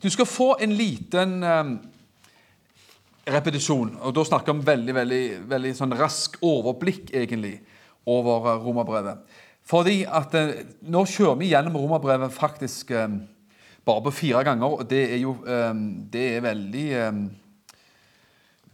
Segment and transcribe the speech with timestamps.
[0.00, 1.76] Du skal få en liten eh,
[3.36, 7.60] repetisjon, og da snakker vi om veldig, veldig, veldig sånn rask overblikk egentlig
[8.08, 9.20] over eh, romerbrevet.
[9.66, 13.20] Fordi at eh, nå kjører vi gjennom romerbrevet faktisk eh,
[13.86, 17.22] bare på fire ganger, og det er jo eh, det er veldig eh,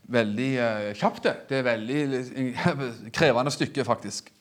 [0.07, 1.23] veldig eh, kjapt.
[1.23, 1.35] det.
[1.49, 2.01] Det er veldig
[3.17, 4.33] krevende stykke, faktisk.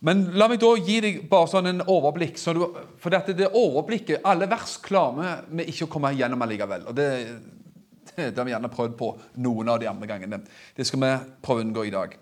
[0.00, 2.38] Men la meg da gi deg bare sånn en overblikk.
[2.40, 2.62] Så du,
[3.00, 6.86] for dette, det overblikket Alle vers klarer vi ikke å komme gjennom allikevel.
[6.88, 7.08] Og det,
[8.16, 9.12] det har vi gjerne prøvd på
[9.44, 10.42] noen av de andre gangene.
[10.76, 12.16] Det skal vi prøve å unngå i dag.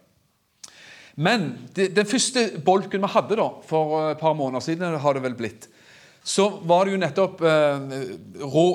[1.18, 5.24] Men det, den første bolken vi hadde da, for et par måneder siden, har det
[5.24, 5.66] vel blitt,
[6.22, 7.94] så var det jo nettopp eh,
[8.42, 8.66] rå,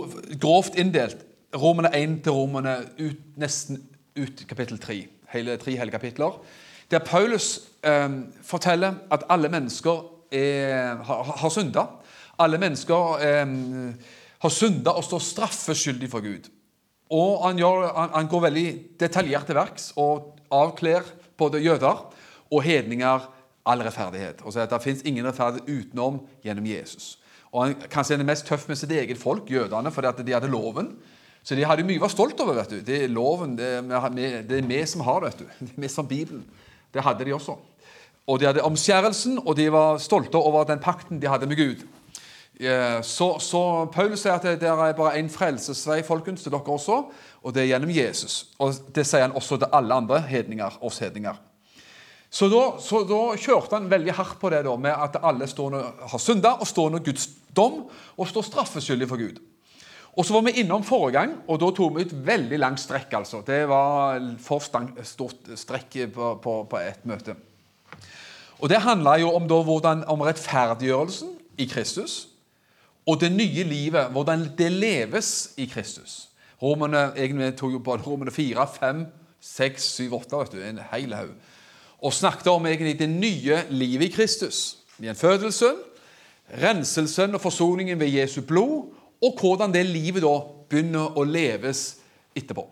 [0.41, 1.21] grovt inndelt.
[1.53, 3.77] Romene 1 til romene ut, nesten
[4.17, 4.97] ut kapittel 3.
[5.33, 6.35] Hele, tre hele kapitler.
[6.91, 8.09] Der Paulus eh,
[8.43, 10.01] forteller at alle mennesker
[10.33, 11.85] er, har, har synda.
[12.41, 13.53] Alle mennesker eh,
[14.43, 16.49] har synda og står straffeskyldig for Gud.
[17.13, 18.67] Og han, gjør, han, han går veldig
[18.99, 21.07] detaljert til verks og avkler
[21.39, 22.01] både jøder
[22.51, 23.27] og hedninger
[23.65, 24.41] all rettferdighet.
[24.43, 27.17] Og sier at det fins ingen rettferdighet utenom gjennom Jesus.
[27.53, 30.33] Og Han kanskje er det mest tøff med sitt eget folk, jødene, fordi at de
[30.33, 30.95] hadde loven.
[31.43, 32.55] Så de hadde mye å være stolt over.
[32.55, 32.79] vet du.
[32.81, 35.45] Det er loven, det er, det er vi som har vet du.
[35.59, 36.45] Det vi som Bibelen.
[36.93, 37.57] Det hadde de også.
[38.27, 41.83] Og de hadde omskjærelsen, og de var stolte over den pakten de hadde med Gud.
[42.59, 46.61] Eh, Så, så Paulus sier at det det er bare én frelsesvei folkens, til dere
[46.61, 47.03] også,
[47.43, 48.45] og det er gjennom Jesus.
[48.59, 51.35] Og Det sier han også til alle andre hedninger, oss hedninger.
[52.33, 55.83] Så da, så da kjørte han veldig hardt på det da, med at alle stående
[56.09, 57.83] har synda og står under Guds dom
[58.17, 59.37] og står straffeskyldig for Gud.
[60.17, 63.13] Og Så var vi innom forrige gang, og da tok vi et veldig langt strekk.
[63.13, 63.41] altså.
[63.45, 64.61] Det var for
[65.03, 67.35] stort strekk på, på, på ett møte.
[68.59, 69.49] Og Det handla jo om,
[70.07, 72.27] om rettferdiggjørelsen i Kristus
[73.05, 76.29] og det nye livet, hvordan det leves i Kristus.
[76.61, 79.05] Romerne egentlig tok jo både Romerne 4, 5,
[79.41, 81.33] 6, 7, 8 vet du, en hel haug.
[82.03, 84.77] Og snakket om egentlig det nye livet i Kristus.
[84.99, 85.79] Gjenfødelsen,
[86.59, 88.91] renselsen og forsoningen ved Jesu blod,
[89.23, 90.33] og hvordan det livet da
[90.69, 91.85] begynner å leves
[92.35, 92.65] etterpå.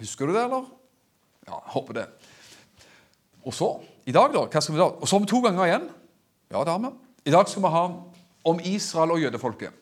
[0.00, 0.66] Husker du det, eller?
[1.46, 2.06] Ja, jeg håper det.
[3.44, 3.70] Og så,
[4.04, 4.44] i dag, da?
[4.44, 4.90] Hva skal vi da?
[4.92, 5.88] Og så vi to ganger igjen.
[6.52, 6.92] Ja, det har vi.
[7.24, 7.84] I dag skal vi ha
[8.44, 9.72] om Israel og jødefolket.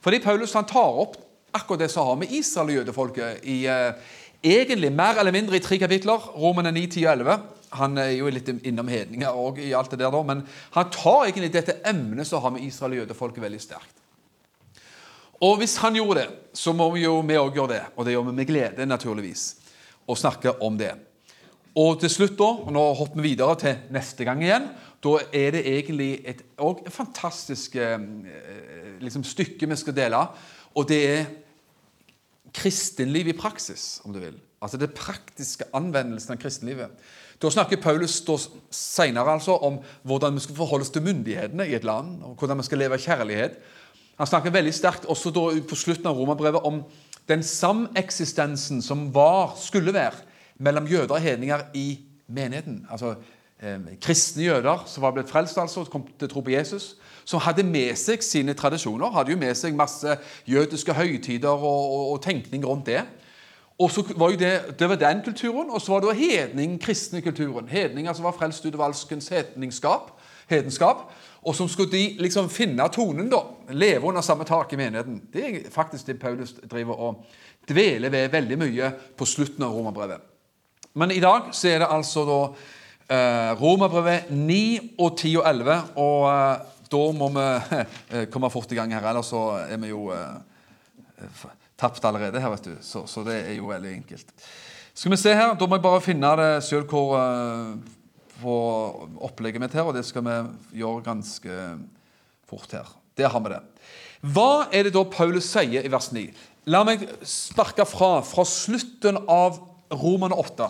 [0.00, 1.16] Fordi Paulus han tar opp
[1.56, 4.10] akkurat det som har med Israel og jødefolket i eh,
[4.44, 6.28] egentlig mer eller mindre i tre kapitler.
[6.38, 7.38] Romene 9, 10 og 11.
[7.76, 11.52] Han er jo litt innom hedninger og i alt det der, men han tar egentlig
[11.52, 13.98] dette emnet som har med Israel og jødefolket, veldig sterkt.
[15.44, 17.82] Og hvis han gjorde det, så må vi jo vi òg gjøre det.
[17.94, 19.44] Og det gjør vi med glede, naturligvis,
[20.08, 20.94] å snakke om det.
[21.78, 24.66] Og til slutt, da, og nå hopper vi videre til neste gang igjen,
[25.04, 28.00] da er det egentlig et, et fantastisk eh,
[28.98, 30.24] liksom, stykke vi skal dele.
[30.74, 31.28] Og det er
[32.54, 34.40] kristenliv i praksis, om du vil.
[34.58, 37.06] Altså det praktiske anvendelsen av kristenlivet.
[37.42, 38.18] Da snakker Paulus
[38.74, 42.58] senere altså om hvordan vi skal forholde oss til myndighetene i et land, og hvordan
[42.58, 43.58] vi skal leve kjærlighet.
[44.18, 45.30] Han snakker veldig sterkt også
[45.68, 46.82] på slutten av romerbrevet om
[47.28, 50.24] den sameksistensen som var, skulle være
[50.58, 52.86] mellom jøder og hedninger i menigheten.
[52.90, 53.14] Altså
[53.62, 56.96] eh, kristne jøder som var blitt frelst, altså, kom til tro på Jesus.
[57.24, 60.18] Som hadde med seg sine tradisjoner, hadde jo med seg masse
[60.48, 61.62] jødiske høytider og,
[61.92, 63.04] og, og tenkning rundt det.
[63.78, 67.20] Og så var jo det, det var den kulturen, og så var det hedning, kristne
[67.22, 67.68] kulturen.
[67.68, 71.04] Hedninger som var frelst ut av alskens hedenskap.
[71.46, 73.44] Og som skulle de liksom finne tonen, da.
[73.70, 75.20] Leve under samme tak i menigheten.
[75.32, 77.22] Det er faktisk det Paulus driver og
[77.68, 80.26] dveler ved veldig mye på slutten av romerbrevet.
[80.98, 82.40] Men i dag så er det altså da
[83.14, 85.78] eh, romerbrevet 9 og 10 og 11.
[86.02, 87.46] Og eh, da må vi
[88.16, 91.28] eh, komme fort i gang her, ellers så er vi jo eh,
[91.78, 92.76] tapt allerede her, vet du.
[92.82, 94.26] Så, så, det er jo veldig enkelt.
[94.94, 97.76] Skal vi se her, Da må jeg bare finne det sjøl hvor uh,
[99.28, 100.36] opplegget mitt her, og det skal vi
[100.82, 101.52] gjøre ganske
[102.50, 102.86] fort her.
[103.18, 103.62] Der har vi det.
[104.34, 106.32] Hva er det da Paulus sier i vers 9?
[106.68, 109.58] La meg sparke fra fra slutten av
[109.94, 110.68] Roman 8.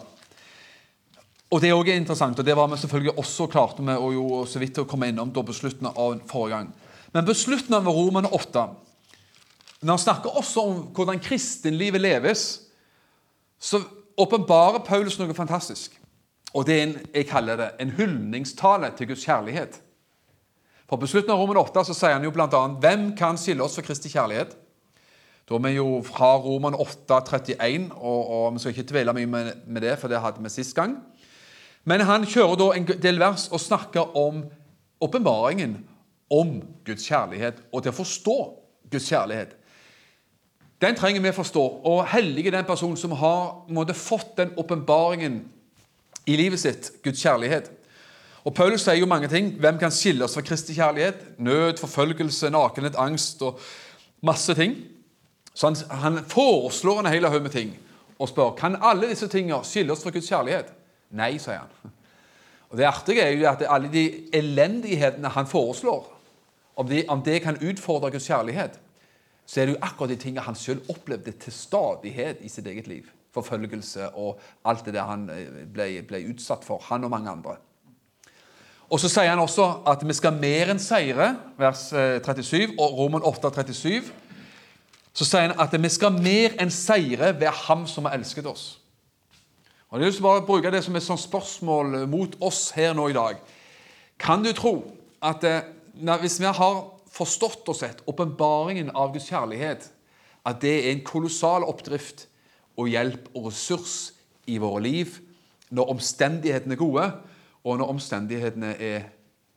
[1.49, 4.59] Og Det er også interessant, og det var vi selvfølgelig også klarte med å så
[4.61, 6.69] vidt å komme innom da på slutten av forrige gang.
[7.15, 8.67] Men på slutten av Roman 8
[9.83, 12.45] når han snakker også om hvordan kristenlivet leves,
[13.59, 13.81] så
[14.19, 15.95] åpenbarer Paulus noe fantastisk.
[16.57, 19.81] Og det er en, jeg kaller det en hyldningstale til Guds kjærlighet.
[20.89, 23.77] For På slutten av Roman 8 så sier han jo bl.a.: Hvem kan skille oss
[23.77, 24.57] fra Kristi kjærlighet?
[25.49, 29.27] Da er vi jo fra Roman 8, 31, og, og vi skal ikke dvele mye
[29.27, 30.97] med, med, det, for det hadde vi sist gang.
[31.85, 34.43] Men han kjører da en del vers og snakker om
[35.01, 35.79] åpenbaringen
[36.31, 38.37] om Guds kjærlighet, og til å forstå
[38.91, 39.55] Guds kjærlighet.
[40.81, 45.41] Den trenger vi forstå, og hellig er den personen som har måtte, fått den åpenbaringen
[46.27, 47.71] i livet sitt, Guds kjærlighet.
[48.47, 49.51] Og Paulus sier jo mange ting.
[49.61, 51.25] Hvem kan skille oss fra Kristi kjærlighet?
[51.43, 53.59] Nød, forfølgelse, nakenhet, angst og
[54.23, 54.77] masse ting.
[55.55, 57.75] Så han, han foreslår en hel haug med ting
[58.19, 60.73] og spør kan alle disse tingene skille oss fra Guds kjærlighet.
[61.15, 61.93] Nei, sier han.
[62.69, 64.05] Og Det artige er jo at alle de
[64.35, 66.07] elendighetene han foreslår,
[66.77, 68.79] om det, om det kan utfordre Guds kjærlighet,
[69.49, 72.89] så er det jo akkurat de tingene han selv opplevde til stadighet i sitt eget
[72.91, 73.07] liv.
[73.33, 77.57] Forfølgelse og alt det der han eh, ble, ble utsatt for, han og mange andre.
[78.89, 82.99] Og Så sier han også at vi skal mer enn seire, vers 37, eh, og
[83.01, 84.11] Roman 8, 37.
[85.17, 88.79] Så sier han at vi skal mer enn seire ved Ham som har elsket oss.
[89.89, 93.17] Og Jeg vil bare bruke det som et sånt spørsmål mot oss her nå i
[93.17, 93.41] dag.
[94.21, 94.75] Kan du tro
[95.25, 95.65] at eh,
[96.21, 99.89] hvis vi har forstått og sett åpenbaringen av Guds kjærlighet,
[100.47, 102.29] at det er en kolossal oppdrift
[102.79, 103.97] og hjelp og ressurs
[104.49, 105.19] i våre liv
[105.75, 107.05] når omstendighetene er gode,
[107.67, 109.09] og når omstendighetene er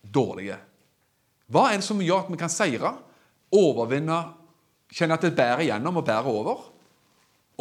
[0.03, 0.57] dårlige.
[1.51, 2.91] Hva er det som gjør at vi kan seire,
[3.55, 4.17] overvinne,
[4.91, 6.65] kjenne at det bærer gjennom og bærer over?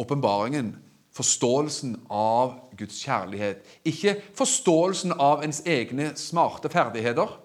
[0.01, 0.73] Åpenbaringen,
[1.15, 3.63] forståelsen av Guds kjærlighet.
[3.87, 7.35] Ikke forståelsen av ens egne smarte ferdigheter.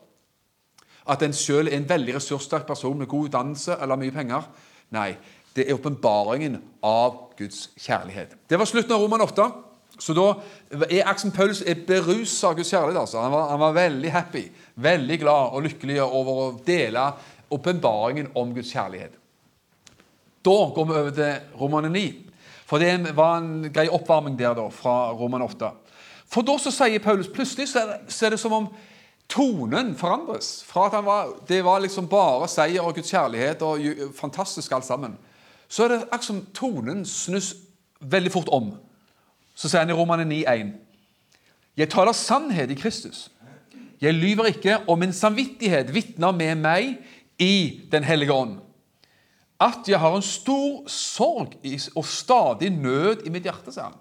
[1.08, 4.48] At en sjøl er en veldig ressurssterk person med god utdannelse eller mye penger.
[4.94, 5.12] Nei,
[5.56, 8.34] det er åpenbaringen av Guds kjærlighet.
[8.48, 9.46] Det var slutten av Roman 8.
[9.98, 10.26] Så da
[10.90, 13.00] er Aksen Paulus er berusa av Guds kjærlighet.
[13.00, 13.22] Altså.
[13.22, 14.44] Han, var, han, var, veldig happy,
[14.74, 17.06] veldig glad og lykkelig over å dele
[17.54, 19.14] åpenbaringen om Guds kjærlighet.
[20.46, 22.04] Da går vi over til Romane 9.
[22.66, 25.70] For det var en grei oppvarming der da, fra Roman 8.
[26.30, 28.68] For da så sier Paulus plutselig så er, det, så er det som om
[29.28, 30.64] tonen forandres.
[30.66, 35.16] Fra at var, det var liksom bare seier og Guds kjærlighet og fantastisk alt sammen,
[35.68, 37.54] så er det akkurat som tonen snus
[38.00, 38.74] veldig fort om.
[39.56, 40.72] Så sier han i Romane 9,1.:
[41.76, 43.30] Jeg taler sannhet i Kristus.
[44.00, 46.96] Jeg lyver ikke, og min samvittighet vitner med meg
[47.38, 48.58] i Den hellige ånd.
[49.60, 51.54] At jeg har en stor sorg
[51.96, 53.96] og stadig nød i mitt hjerte, sier han.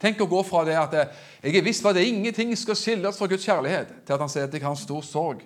[0.00, 3.28] Tenk å gå fra det at jeg er visst på er ingenting skal skilles fra
[3.30, 5.44] Guds kjærlighet, til at han sier at jeg har en stor sorg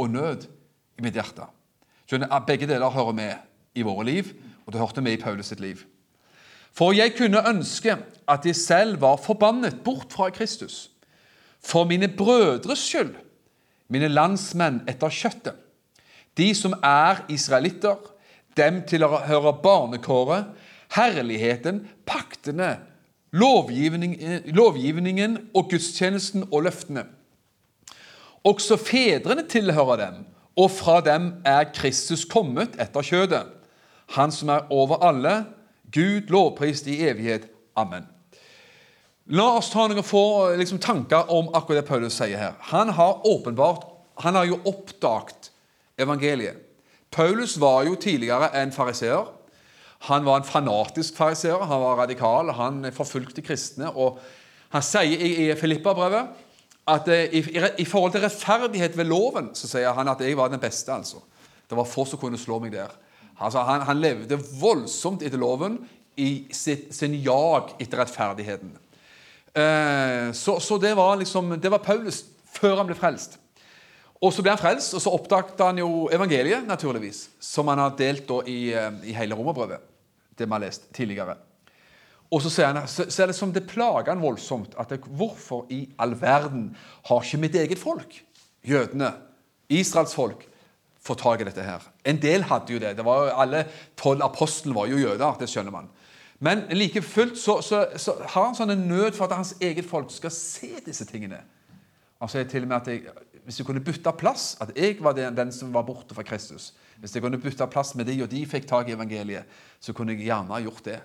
[0.00, 0.46] og nød
[0.98, 1.46] i mitt hjerte.
[2.08, 4.32] Skjønner, Begge deler hører med i våre liv,
[4.66, 5.82] og det hørte med i Paulus sitt liv.
[6.76, 7.96] For jeg kunne ønske
[8.30, 10.90] at jeg selv var forbannet bort fra Kristus,
[11.60, 13.14] for mine brødres skyld,
[13.90, 15.56] mine landsmenn etter kjøttet,
[16.38, 17.98] de som er israelitter,
[18.56, 20.46] dem tilhører barnekåret,
[20.94, 22.76] herligheten, paktene,
[23.32, 24.16] lovgivning,
[24.54, 27.04] lovgivningen og gudstjenesten og løftene.
[28.44, 30.22] Også fedrene tilhører dem,
[30.56, 33.46] og fra dem er Kristus kommet etter kjødet,
[34.16, 35.44] han som er over alle,
[35.94, 37.46] Gud lovprist i evighet.
[37.78, 38.06] Amen.
[39.30, 42.54] La oss ta noen få liksom, tanker om akkurat det Paulus sier her.
[42.72, 43.86] Han har åpenbart
[44.20, 45.50] han har jo oppdaget
[45.98, 46.56] evangeliet.
[47.10, 49.30] Paulus var jo tidligere en fariseer.
[50.08, 53.90] Han var en fanatisk fariseer, han var radikal, han forfulgte kristne.
[53.92, 54.20] og
[54.72, 56.46] Han sier i, Filippa-brevet
[56.90, 57.42] at eh, i,
[57.82, 60.92] i, forhold til rettferdighet ved loven så sier han at jeg var den beste.
[60.92, 61.20] altså.
[61.68, 62.94] Det var få som kunne slå meg der.
[63.40, 65.78] Altså, han, han, levde voldsomt etter loven
[66.16, 68.72] i sitt, sin jag etter rettferdigheten.
[69.52, 72.24] Eh, så, så det, var liksom, det var Paulus
[72.56, 73.38] før han ble frelst.
[74.20, 77.94] Og Så ble han frelst, og så oppdaget han jo evangeliet, naturligvis, som han har
[77.96, 79.89] delt i, eh, i hele romerbrevet.
[80.40, 81.36] Det vi har lest tidligere.
[82.30, 85.66] Og så, ser, han, så, er det som det plager han voldsomt at det, hvorfor
[85.74, 86.68] i all verden
[87.08, 88.20] har ikke mitt eget folk,
[88.66, 89.10] jødene,
[89.70, 90.46] Israels folk,
[91.00, 91.82] fått tak i dette her.
[92.06, 92.92] En del hadde jo det.
[92.98, 93.64] det var jo, alle
[93.98, 95.38] tolv apostlene var jo jøder.
[95.40, 95.88] det skjønner man.
[96.40, 99.88] Men like fullt så, så, så, har han sånn en nød for at hans eget
[99.88, 101.40] folk skal se disse tingene.
[102.20, 105.16] Han sier til og med at jeg, Hvis jeg kunne bytte plass, at jeg var
[105.16, 108.28] den, den, som var borte fra Kristus Hvis jeg kunne bytte plass med de, og
[108.30, 109.48] de fikk tak i evangeliet,
[109.80, 111.00] så kunne jeg gjerne gjort det.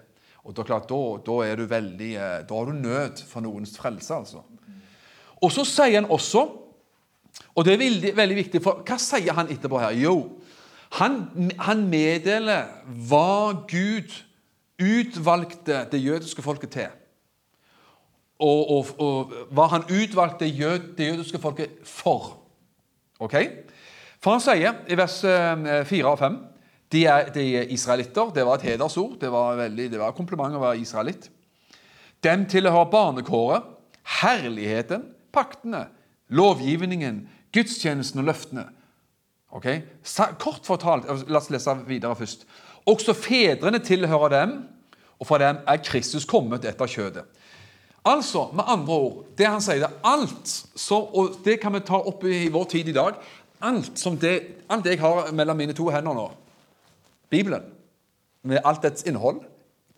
[0.46, 3.78] Og Da, klart, da, da er du veldig, eh, da har du nød for noens
[3.78, 4.14] frelse.
[4.14, 4.44] altså.
[5.42, 6.66] Og Så sier han også
[7.56, 9.96] og det er veldig, veldig viktig, for hva sier han etterpå her?
[10.00, 10.16] Jo,
[11.00, 11.25] han,
[11.60, 12.70] han meddeler
[13.08, 14.12] hva Gud
[14.80, 16.94] utvalgte det jødiske folket til.
[18.44, 22.34] Og, og, og hva han utvalgte jød, det jødiske folket for.
[23.24, 23.38] Ok?
[24.25, 26.38] For han sier i vers 4 og 5
[26.96, 28.32] de er, de er israelitter.
[28.34, 29.20] Det var et hedersord.
[29.22, 31.27] Det var, veldig, det var kompliment å være israelitt.
[32.25, 33.67] Dem tilhører barnekåret,
[34.22, 35.03] herligheten,
[35.34, 35.84] paktene,
[36.34, 38.65] lovgivningen, gudstjenesten og løftene.
[39.53, 39.70] Ok?
[40.41, 42.48] Kort fortalt, La oss lese videre først.
[42.89, 44.58] Også fedrene tilhører dem,
[45.22, 47.25] og fra dem er Kristus kommet etter kjødet.
[48.05, 51.98] Altså, med andre ord, det han sier, det alt som, og det kan vi ta
[51.98, 53.17] opp i vår tid i dag
[53.65, 54.36] Alt som det,
[54.69, 56.29] alt det jeg har mellom mine to hender nå,
[57.34, 57.63] Bibelen,
[58.45, 59.41] med alt dets innhold,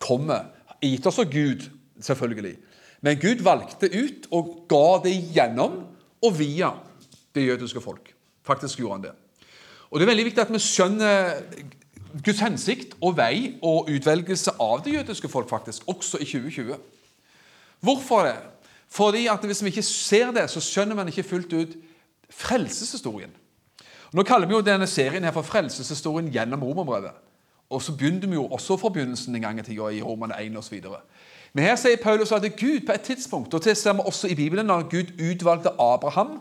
[0.00, 0.48] kommer
[0.80, 1.66] gitt oss av Gud,
[2.00, 2.54] selvfølgelig.
[3.04, 5.82] Men Gud valgte ut og ga det gjennom
[6.24, 6.72] og via
[7.34, 8.14] det jødiske folk.
[8.46, 9.12] Faktisk gjorde han det.
[9.90, 11.42] Og Det er veldig viktig at vi skjønner
[12.24, 16.78] Guds hensikt og vei og utvelgelse av det jødiske folk, faktisk, også i 2020.
[17.80, 18.36] Hvorfor det?
[18.88, 21.76] Fordi at Hvis vi ikke ser det, så skjønner man ikke fullt ut
[22.30, 23.30] frelseshistorien.
[24.12, 27.16] Nå kaller vi jo denne serien her for frelseshistorien gjennom romerbrevet.
[27.70, 30.56] Og så begynte vi jo også fra begynnelsen en gang i tida i Romane 1
[30.56, 30.80] osv.
[31.52, 34.34] Men her sier Paulus at Gud på et tidspunkt, og det ser vi også i
[34.34, 36.40] Bibelen, når Gud utvalgte Abraham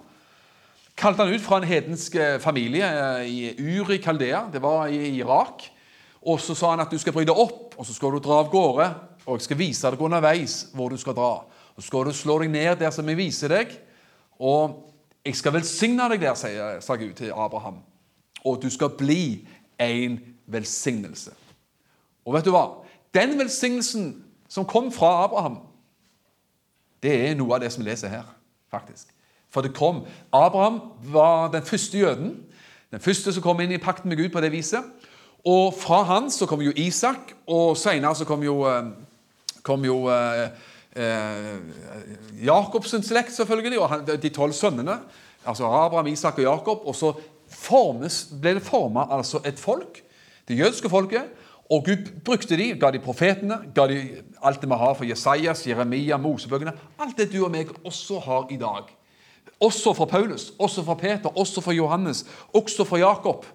[0.98, 2.86] kalte han ut fra en hedensk familie familie
[3.60, 4.48] Ur i Uri Kaldea.
[4.54, 5.64] Det var i Irak.
[6.22, 8.50] Og så sa han at du skal bryte opp, og så skal du dra av
[8.52, 8.88] gårde.
[9.28, 11.46] Og jeg skal vise deg underveis hvor du skal dra.
[11.76, 13.76] Og så skal du slå deg ned der som jeg viser deg.
[14.40, 14.82] Og
[15.28, 17.82] jeg skal velsigne deg der, sier, sa Gud til Abraham.
[18.46, 19.48] Og du skal bli
[19.80, 21.34] en velsignelse.
[22.26, 22.66] Og vet du hva?
[23.16, 25.60] Den velsignelsen som kom fra Abraham,
[27.04, 28.28] det er noe av det som vi leser her,
[28.72, 29.12] faktisk.
[29.52, 30.06] For det kom.
[30.34, 30.82] Abraham
[31.12, 32.34] var den første jøden.
[32.92, 34.84] Den første som kom inn i pakten med Gud på det viset.
[35.48, 38.90] Og fra han så kom jo Isak, og senere så kom jo, eh,
[39.64, 40.08] kom jo
[40.98, 45.00] eh, eh, Jakobs slekt, selvfølgelig, og han, de tolv sønnene.
[45.46, 46.86] Altså Abraham, Isak og Jakob.
[46.86, 47.14] Og så
[47.48, 50.02] formes, ble det forma altså et folk,
[50.48, 51.30] det jødiske folket.
[51.70, 54.00] Og Gud brukte de, ga de profetene, ga de
[54.42, 56.72] alt det vi har for Jesajas, Jeremia, Mosebøkene.
[57.00, 58.88] Alt det du og meg også har i dag.
[59.60, 63.46] Også for Paulus, også for Peter, også for Johannes, også for Jakob.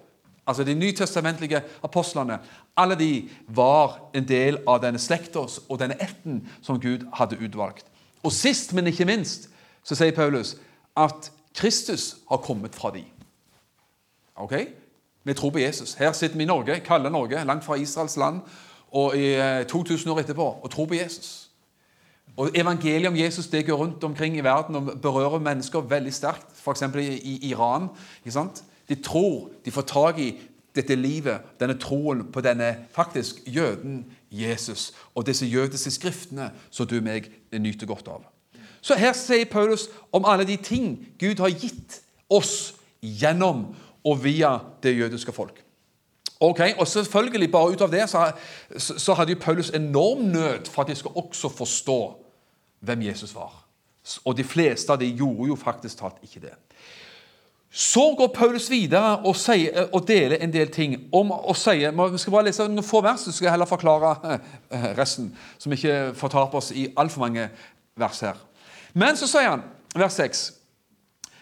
[0.47, 2.39] Altså De nytestamentlige apostlene.
[2.77, 7.85] Alle de var en del av denne slekta og denne ætten som Gud hadde utvalgt.
[8.23, 9.49] Og sist, men ikke minst,
[9.83, 10.55] så sier Paulus
[10.97, 13.03] at Kristus har kommet fra de.
[14.35, 14.53] Ok?
[15.23, 15.93] Vi tror på Jesus.
[15.93, 18.41] Her sitter vi i Norge, kalde Norge, langt fra Israels land,
[18.91, 19.35] og i
[19.69, 21.49] 2000 eh, år etterpå, og tror på Jesus.
[22.37, 26.47] Og Evangeliet om Jesus det går rundt omkring i verden og berører mennesker veldig sterkt.
[26.55, 26.83] F.eks.
[27.23, 27.89] i Iran.
[28.89, 30.31] De tror de får tak i
[30.75, 36.97] dette livet, denne troen på denne faktisk jøden Jesus og disse jødiske skriftene som du
[36.97, 38.23] og meg nyter godt av.
[38.81, 43.69] Så her sier Paulus om alle de ting Gud har gitt oss gjennom
[44.03, 45.61] og via det jødiske folk.
[46.43, 48.31] Ok, og selvfølgelig Bare ut av det så,
[48.77, 51.99] så hadde Paulus enorm nød for at de skal også forstå
[52.83, 53.61] hvem Jesus var.
[54.25, 56.55] Og de fleste av de gjorde jo faktisk talt ikke det.
[57.75, 61.09] Så går Paulus videre og, sier, og deler en del ting.
[61.11, 64.39] om å sier, Vi skal bare lese noen få vers, så skal jeg heller forklare
[64.69, 65.31] eh, resten.
[65.65, 67.49] Vi ikke fortaper oss i altfor mange
[67.97, 68.37] vers her.
[68.93, 69.63] Men så sier han,
[69.95, 70.51] vers 6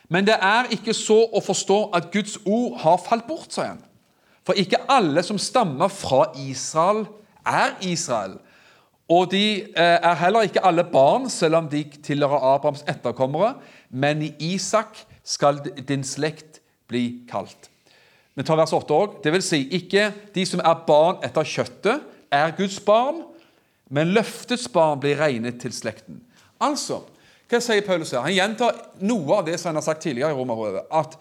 [0.08, 3.84] Men det er ikke så å forstå at Guds ord har falt bort, sier han.
[4.48, 7.06] For ikke alle som stammer fra Israel,
[7.46, 8.40] er Israel.
[9.12, 9.46] Og de
[9.76, 13.58] eh, er heller ikke alle barn, selv om de tilhører Abrahams etterkommere.
[13.90, 16.62] Men i Isak skal din slekt
[16.92, 17.70] bli kalt.
[18.34, 19.20] Vi tar vers 8 òg.
[19.24, 23.26] Det vil si, ikke de som er barn etter kjøttet, er Guds barn,
[23.92, 26.22] men løftets barn blir regnet til slekten.
[26.64, 27.02] Altså,
[27.52, 28.24] hva sier Paulus her?
[28.24, 30.86] Han gjentar noe av det som han har sagt tidligere i Romerrådet.
[30.88, 31.18] At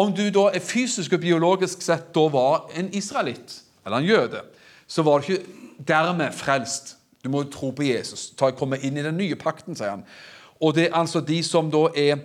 [0.00, 4.40] om du da er fysisk og biologisk sett da var en israelitt, eller en jøde,
[4.88, 6.94] så var du ikke dermed frelst.
[7.20, 8.30] Du må tro på Jesus.
[8.38, 10.06] Ta, komme inn i den nye pakten, sier han.
[10.60, 12.22] Og det er altså de som da er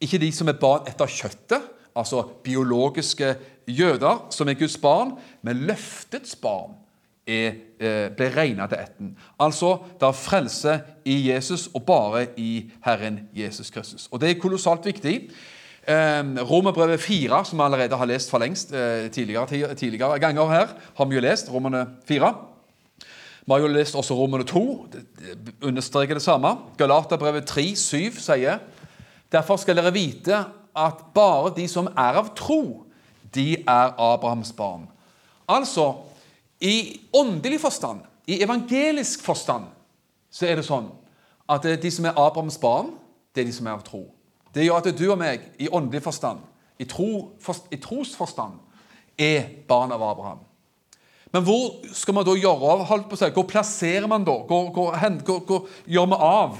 [0.00, 1.66] Ikke de som er barn etter kjøttet,
[1.96, 3.34] altså biologiske
[3.68, 6.76] jøder, som er Guds barn, men løftets barn
[7.26, 9.16] er, eh, ble regna til etten.
[9.38, 14.08] Altså, det er frelse i Jesus og bare i Herren Jesus Kristus.
[14.10, 15.30] Og Det er kolossalt viktig.
[15.88, 20.66] Eh, Romerbrevet 4, som vi allerede har lest for lengst eh, tidligere, tidligere ganger her,
[20.96, 21.52] har vi jo lest.
[21.52, 22.34] Romerne 4.
[23.46, 26.56] Vi har jo lest også Romerne 2, det understreker det samme.
[26.78, 28.58] Galaterbrevet 3, 7 sier
[29.32, 30.44] Derfor skal dere vite
[30.76, 32.86] at bare de som er av tro,
[33.34, 34.88] de er Abrahams barn.
[35.48, 35.94] Altså,
[36.60, 39.70] i åndelig forstand, i evangelisk forstand,
[40.30, 40.90] så er det sånn
[41.50, 42.92] at de som er Abrahams barn,
[43.34, 44.04] det er de som er av tro.
[44.54, 46.42] Det gjør at du og meg, i åndelig forstand,
[46.78, 47.36] i, tro,
[47.70, 48.58] i trosforstand
[49.20, 50.40] er barn av Abraham.
[51.30, 52.84] Men hvor skal man da gjøre av?
[53.30, 54.34] Hvor plasserer man da?
[54.48, 56.56] Hvor, hvor, hvor, hvor gjør vi av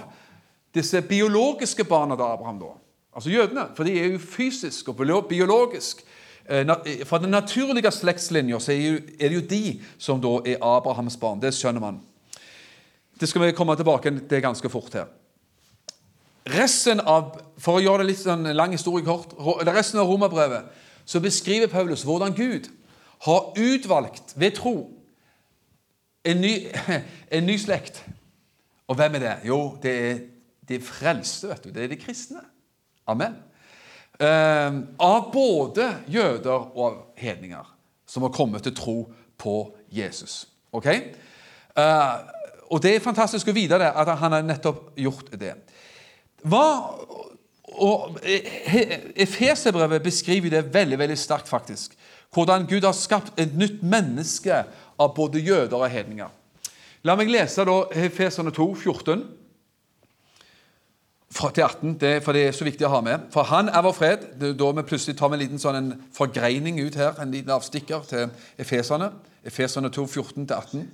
[0.75, 2.59] disse biologiske barna til Abraham?
[2.59, 2.73] da?
[3.15, 3.69] Altså jødene.
[3.77, 4.97] For de er jo fysisk og
[5.29, 6.05] biologisk.
[6.49, 11.17] Eh, eh, fra den naturlige slektslinja så er det jo de som da er Abrahams
[11.17, 11.43] barn.
[11.43, 12.01] Det skjønner man.
[13.21, 15.07] Det skal vi komme tilbake til ganske fort her.
[16.47, 19.35] Resten av, For å gjøre det litt sånn lang historie kort,
[19.69, 20.65] resten av romerbrevet
[21.05, 22.71] så beskriver Paulus hvordan Gud
[23.27, 24.75] har utvalgt ved tro
[26.25, 26.55] en ny,
[27.37, 28.01] en ny slekt.
[28.89, 29.35] Og hvem er det?
[29.45, 30.23] Jo, det er
[30.71, 31.51] de frelste.
[31.51, 31.73] vet du.
[31.75, 32.43] Det er de kristne.
[33.11, 33.37] Amen.
[34.21, 37.67] Uh, av både jøder og hedninger
[38.07, 38.99] som har kommet til tro
[39.41, 39.57] på
[39.91, 40.45] Jesus.
[40.77, 40.87] Ok?
[41.79, 42.21] Uh,
[42.71, 45.55] og det er fantastisk å vite det, at han har nettopp gjort det.
[46.47, 46.67] Hva,
[47.81, 51.97] og Efeserbrevet beskriver det veldig veldig sterkt, faktisk.
[52.31, 54.63] Hvordan Gud har skapt et nytt menneske
[55.01, 56.31] av både jøder og hedninger.
[57.09, 59.25] La meg lese da Efeserne 2, 14
[61.31, 63.29] til 18, det, for det er så viktig å ha med.
[63.31, 64.25] For han er vår fred.
[64.41, 67.31] Det er da vi plutselig tar med en liten sånn en forgreining ut her, en
[67.31, 69.13] liten avstikker til Efeserne.
[69.47, 70.89] Efeserne 2, 14-18.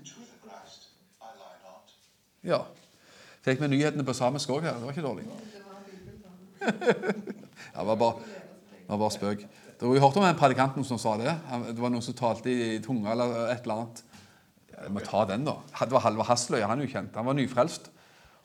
[2.47, 2.61] Ja.
[3.47, 4.77] Fikk vi nyhetene på samisk òg her.
[4.77, 5.25] Det var ikke dårlig.
[7.77, 8.29] det var bare,
[8.77, 9.47] det var bare spøk.
[9.77, 11.33] Jeg hørte om en predikanten som sa det.
[11.73, 14.05] Det var noen som talte i tunga eller et eller annet.
[14.77, 15.57] Jeg må ta den, da.
[15.81, 16.61] Det var Halvard Hasløy.
[16.61, 17.17] Han er jo kjent.
[17.17, 17.91] Han var nyfrelst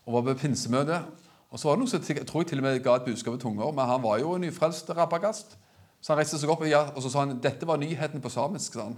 [0.07, 1.01] og var på pinsemøte.
[1.51, 3.35] Og så var det noen som jeg tror jeg til og med ga et budskap
[3.35, 5.57] i tunger, men han var jo en nyfrelst rabagast.
[6.01, 8.73] Så han reiste seg opp og så sa han, dette var nyheten på samisk.
[8.73, 8.95] sa han.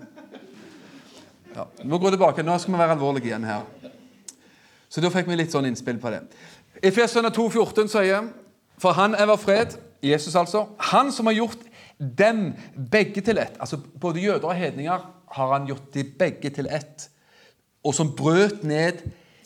[1.55, 2.43] Ja, vi må gå tilbake.
[2.43, 3.65] Nå skal vi være alvorlige igjen her.
[4.89, 6.22] Så da fikk vi litt sånn innspill på det.
[6.86, 8.29] Efesene 2,14 sier
[8.81, 11.62] For han er vår fred, Jesus altså, han som har gjort
[11.98, 12.53] dem
[12.91, 13.57] begge til ett.
[13.60, 17.10] Altså Både jøder og hedninger har han gjort de begge til ett.
[17.83, 19.01] Og som brøt ned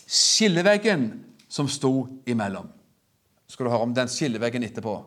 [0.07, 1.11] skilleveggen
[1.49, 2.67] som sto imellom.
[3.49, 4.97] Skal du høre om den skilleveggen etterpå.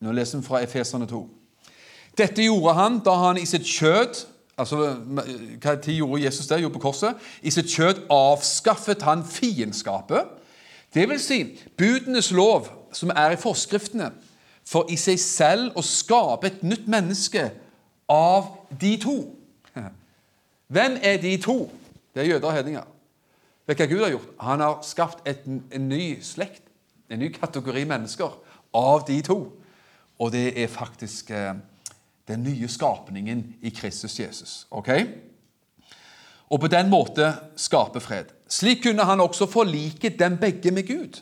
[0.00, 1.22] Nå leser vi fra Efeserne 2.
[2.18, 4.24] Dette gjorde han da han i sitt kjød
[4.58, 4.96] altså,
[5.62, 6.60] Hva tid gjorde Jesus det?
[6.62, 7.16] Jo, på korset.
[7.42, 10.34] I sitt kjød avskaffet han fiendskapet.
[10.94, 11.42] Det vil si
[11.78, 14.10] budenes lov, som er i forskriftene,
[14.64, 17.50] for i seg selv å skape et nytt menneske
[18.08, 18.48] av
[18.80, 19.18] de to.
[20.74, 21.60] Hvem er de to?
[22.14, 22.86] Det er jøder og hedninger.
[23.68, 24.32] Vet du hva Gud har gjort?
[24.40, 26.64] Han har skapt et, en ny slekt,
[27.10, 28.36] en ny kategori mennesker,
[28.74, 29.38] av de to.
[30.18, 31.54] Og det er faktisk eh,
[32.28, 34.66] den nye skapningen i Kristus Jesus.
[34.70, 34.90] Ok?
[36.48, 38.32] Og på den måte skape fred.
[38.48, 41.20] Slik kunne han også forlike dem begge med Gud.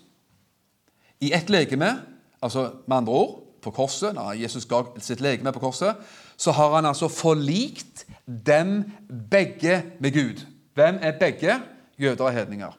[1.21, 1.97] I ett legeme,
[2.43, 5.97] altså med andre ord på korset, når Jesus ga sitt legeme på korset,
[6.37, 8.85] så har han altså forlikt dem
[9.31, 10.45] begge med Gud.
[10.75, 11.61] Hvem er begge?
[11.99, 12.79] Jøder og hedninger.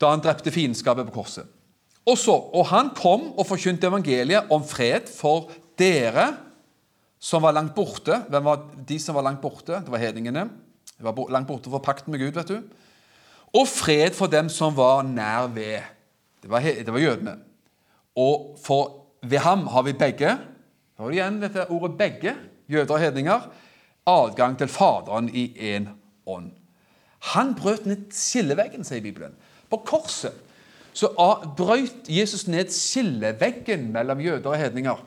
[0.00, 1.44] Da han drepte fiendskapet på korset.
[2.10, 6.32] Og så, og han kom og forkynte evangeliet om fred for dere
[7.20, 8.22] som var langt borte.
[8.32, 9.78] Hvem var de som var langt borte?
[9.84, 10.46] Det var hedningene.
[10.96, 12.32] De var langt borte for pakten med Gud.
[12.34, 12.62] vet du.
[13.54, 15.86] Og fred for dem som var nær ved.
[16.42, 17.36] Det var, det var jødene.
[18.16, 20.38] Og for ved ham har vi begge
[21.00, 22.36] Da har du igjen dette ordet 'begge',
[22.68, 23.40] jøder og hedninger,
[24.06, 25.88] adgang til Faderen i én
[26.26, 26.50] ånd.
[27.32, 29.32] Han brøt ned skilleveggen, sier Bibelen.
[29.70, 30.32] På korset
[30.92, 31.10] så
[31.56, 35.06] brøt Jesus ned skilleveggen mellom jøder og hedninger.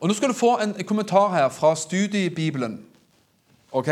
[0.00, 2.80] Og Nå skal du få en kommentar her fra studiebibelen.
[3.72, 3.88] Ok,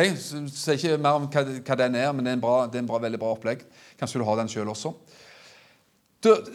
[0.50, 1.44] Sier ikke mer om hva,
[1.78, 3.62] den er, men det er en, bra, det er en bra, veldig bra opplegg.
[4.00, 4.92] Kanskje du har den sjøl også.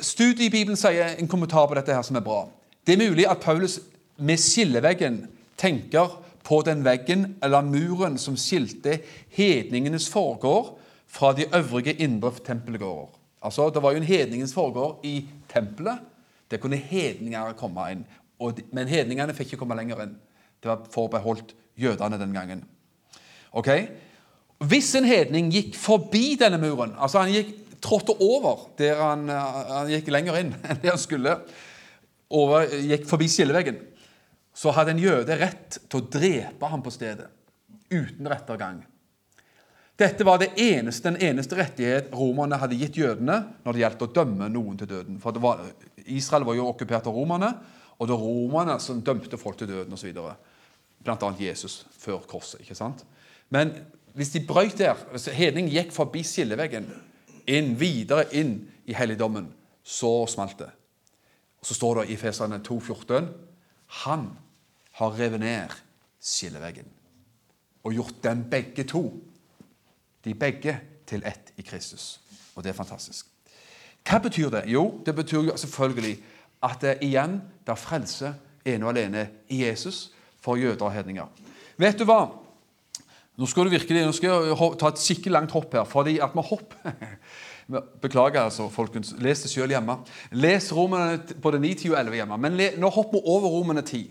[0.05, 2.43] Studiebibelen sier en kommentar på dette her som er bra.
[2.85, 3.79] Det er mulig at Paulus
[4.17, 5.23] med skilleveggen
[5.57, 8.99] tenker på den veggen eller muren som skilte
[9.33, 10.75] hedningenes forgård
[11.07, 13.24] fra de øvrige indre tempelgårder.
[13.45, 15.19] Altså, Det var jo en hedningens forgård i
[15.51, 15.99] tempelet.
[16.51, 18.05] Der kunne hedninger komme inn.
[18.39, 20.15] Og, men hedningene fikk ikke komme lenger inn.
[20.61, 22.63] Det var forbeholdt jødene den gangen.
[23.55, 23.69] Ok?
[24.65, 27.53] Hvis en hedning gikk forbi denne muren, altså han gikk,
[27.83, 31.35] trådte over der han, han gikk lenger inn enn der han skulle,
[32.33, 33.77] over, gikk forbi skilleveggen,
[34.55, 37.27] så hadde en jøde rett til å drepe ham på stedet.
[37.91, 38.79] Uten rettergang.
[39.95, 44.11] Dette var det eneste, den eneste rettighet romerne hadde gitt jødene når det gjaldt å
[44.17, 45.19] dømme noen til døden.
[45.23, 45.61] For var,
[46.03, 47.53] Israel var jo okkupert av romerne,
[47.95, 50.11] og det var romerne som dømte folk til døden osv.
[51.05, 51.29] Bl.a.
[51.39, 52.59] Jesus før korset.
[52.59, 53.05] ikke sant?
[53.49, 53.71] Men
[54.15, 56.89] hvis de brøt der hvis Hedning gikk forbi skilleveggen,
[57.47, 58.57] inn, videre inn
[58.89, 59.47] i helligdommen,
[59.83, 60.71] så smalt det.
[61.63, 63.29] Så står det i Fesane 2,14
[64.03, 64.27] Han
[64.99, 65.79] har revet ned
[66.21, 66.91] skilleveggen
[67.85, 69.03] og gjort dem begge to,
[70.25, 72.19] de begge, til ett i Kristus.
[72.55, 73.27] Og det er fantastisk.
[74.05, 74.63] Hva betyr det?
[74.73, 76.15] Jo, det betyr jo selvfølgelig
[76.65, 78.33] at det igjen der frelse
[78.65, 80.09] ene og alene i Jesus
[80.41, 81.29] for jøder og hedninger.
[81.77, 82.23] Vet du hva?
[83.35, 86.33] Nå skal du virkelig, nå skal jeg ta et skikkelig langt hopp her, fordi at
[86.35, 86.95] vi hopper
[88.01, 89.15] Beklager, altså, folkens.
[89.17, 89.95] Les det sjøl hjemme.
[90.37, 92.37] Les Romerne både 9, 10 og 11 hjemme.
[92.37, 94.03] Men le, nå hopper vi over Romerne 10.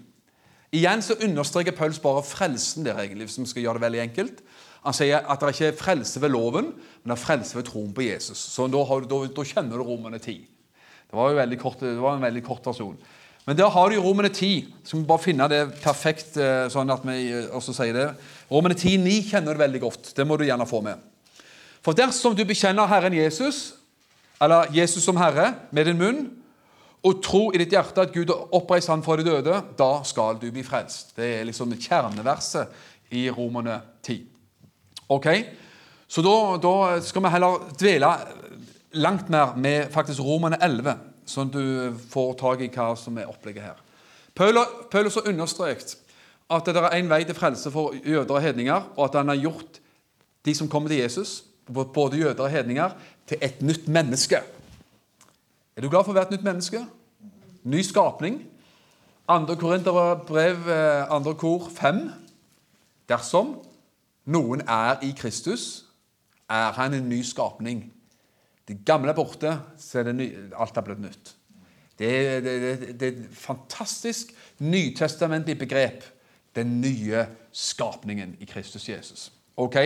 [0.74, 4.42] Igjen så understreker Pauls bare frelsen der, egentlig, hvis vi skal gjøre det veldig enkelt.
[4.84, 7.92] Han sier at det ikke er frelse ved loven, men det er frelse ved troen
[7.96, 8.38] på Jesus.
[8.52, 10.34] Så da, har, da, da kjenner du Romerne 10.
[10.44, 12.96] Det var, jo kort, det var en veldig kort versjon.
[13.44, 14.68] Men der har du Romerne 10.
[14.84, 18.06] Skal vi bare finne det perfekt, eh, sånn at vi eh, også sier det.
[18.50, 20.12] Romerne 10, 9 kjenner du veldig godt.
[20.16, 21.00] Det må du gjerne få med.
[21.84, 23.74] For dersom du bekjenner Herren Jesus,
[24.42, 26.24] eller Jesus som Herre, med din munn,
[27.04, 30.48] og tro i ditt hjerte at Gud oppreiste han fra de døde, da skal du
[30.48, 31.12] bli frelst.
[31.16, 34.33] Det er liksom kjerneverset i Romerne 10.
[35.08, 35.28] Ok?
[36.08, 38.12] Så da, da, skal vi heller dvele
[38.92, 43.30] langt mer med faktisk Romerne 11, sånn at du får tak i hva som er
[43.30, 43.80] opplegget her.
[44.34, 45.96] Paulus har understreket
[46.50, 49.40] at det er én vei til frelse for jøder og hedninger, og at han har
[49.40, 49.80] gjort
[50.44, 52.92] de som kommer til Jesus, både jøder og hedninger,
[53.26, 54.42] til et nytt menneske.
[55.76, 56.82] Er du glad for å være et nytt menneske?
[57.64, 58.42] Ny skapning.
[59.28, 62.10] Andre Korinterbrev, eh, andre kor fem.
[63.08, 63.56] Dersom
[64.24, 65.84] noen er i Kristus,
[66.50, 67.84] er han en ny skapning.
[68.68, 70.12] Det gamle er borte, så er
[70.56, 71.34] alt er blitt nytt.
[71.98, 76.04] Det er, det, det, det er et fantastisk nytestamentlig begrep.
[76.56, 79.32] Den nye skapningen i Kristus Jesus.
[79.56, 79.76] Ok?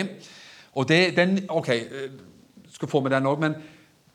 [0.72, 2.11] Og det, den, ok, eh,
[2.70, 3.55] skal få med den òg, men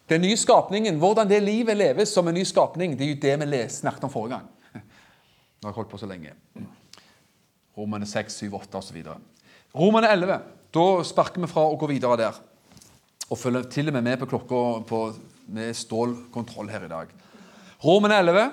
[0.10, 3.52] den nye skapningen, hvordan det livet leves som en ny skapning, det er jo det
[3.52, 4.50] vi snakket om forrige gang.
[4.74, 6.34] Nå har jeg holdt på så lenge.
[7.78, 9.04] Romerne 6, 7, 8 osv.
[9.74, 10.40] Romane 11.
[10.74, 12.36] Da sparker vi fra å gå videre der.
[13.32, 15.00] Og følger til og med med på klokka på,
[15.50, 17.14] med stålkontroll her i dag.
[17.84, 18.52] Romerne 11,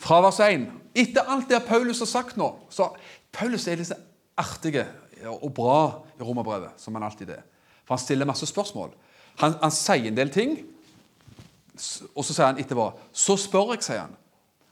[0.00, 0.64] fra vers 1.
[0.96, 2.88] Etter alt det Paulus har sagt nå så
[3.30, 3.92] Paulus er litt
[4.40, 4.80] artig
[5.28, 5.76] og bra
[6.16, 7.44] i romerbrevet, som han alltid er.
[7.84, 8.94] For han stiller masse spørsmål.
[9.42, 10.56] Han, han, sier en del ting,
[12.14, 14.16] og så sier han etterpå Så spør jeg, sier han.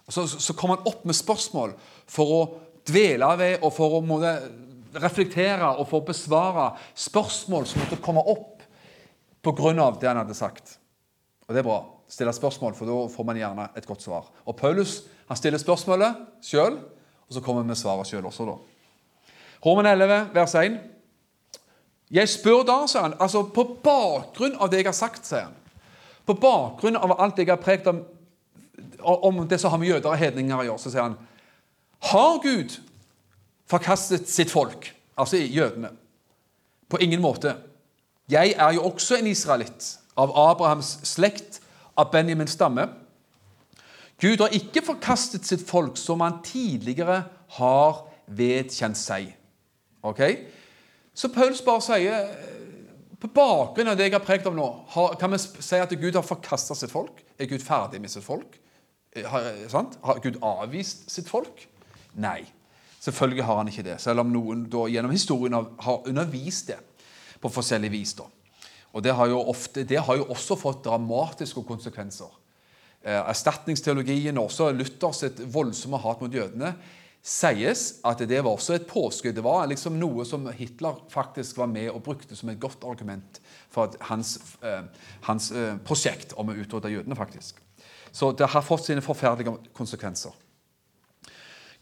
[0.09, 1.77] Så, så kommer han opp med spørsmål
[2.09, 2.41] for å
[2.89, 4.33] dvele ved og for å måtte
[4.95, 8.63] reflektere og få besvare spørsmål som måtte komme opp
[9.43, 9.91] pga.
[10.01, 10.79] det han hadde sagt.
[11.47, 11.85] Og det er bra.
[12.09, 14.29] Stille spørsmål, for da får man gjerne et godt svar.
[14.45, 16.79] Og Paulus han stiller spørsmålet sjøl,
[17.29, 18.45] og så kommer vi med svaret sjøl også.
[18.45, 18.57] da.
[19.67, 20.79] Roman 11, vers 1.
[22.11, 25.57] Jeg spør da, sier han, altså på bakgrunn av det jeg har sagt, sier han.
[26.25, 28.01] På bakgrunn av alt jeg har prekt om,
[29.03, 31.19] om det som har med jøder og hedninger å gjøre, så sier han
[32.09, 32.79] Har Gud
[33.69, 35.91] forkastet sitt folk, altså jødene?
[36.89, 37.55] På ingen måte.
[38.31, 41.61] Jeg er jo også en israelitt, av Abrahams slekt,
[41.97, 42.89] av Benjamins stamme.
[44.21, 47.23] Gud har ikke forkastet sitt folk som han tidligere
[47.59, 49.31] har vedkjent seg.
[50.03, 50.23] Ok?
[51.15, 52.27] Så Pauls bare sier
[53.19, 54.67] på bakgrunn av det jeg har prekt om nå,
[55.19, 57.25] kan vi si at Gud har forkasta sitt folk?
[57.39, 58.59] Er Gud ferdig med sitt folk?
[59.15, 61.65] Eh, har, har, Gud avvist sitt folk?
[62.19, 62.43] Nei.
[63.09, 66.77] Selvfølgelig har han ikke det, selv om noen da, gjennom historien har undervist det
[67.41, 68.13] på forskjellig vis.
[68.19, 68.27] da.
[68.93, 72.31] Og Det har ofte, det har jo også fått dramatiske konsekvenser.
[73.03, 75.23] Eh, erstatningsteologien og også Luthers
[75.55, 76.75] voldsomme hat mot jødene
[77.23, 79.37] sies at det var også et påskudd.
[79.37, 83.41] Det var liksom noe som Hitler faktisk var med og brukte som et godt argument
[83.71, 84.83] for hans, eh,
[85.29, 87.17] hans eh, prosjekt om å utrydde jødene.
[87.17, 87.61] faktisk.
[88.13, 90.33] Så det har fått sine forferdelige konsekvenser.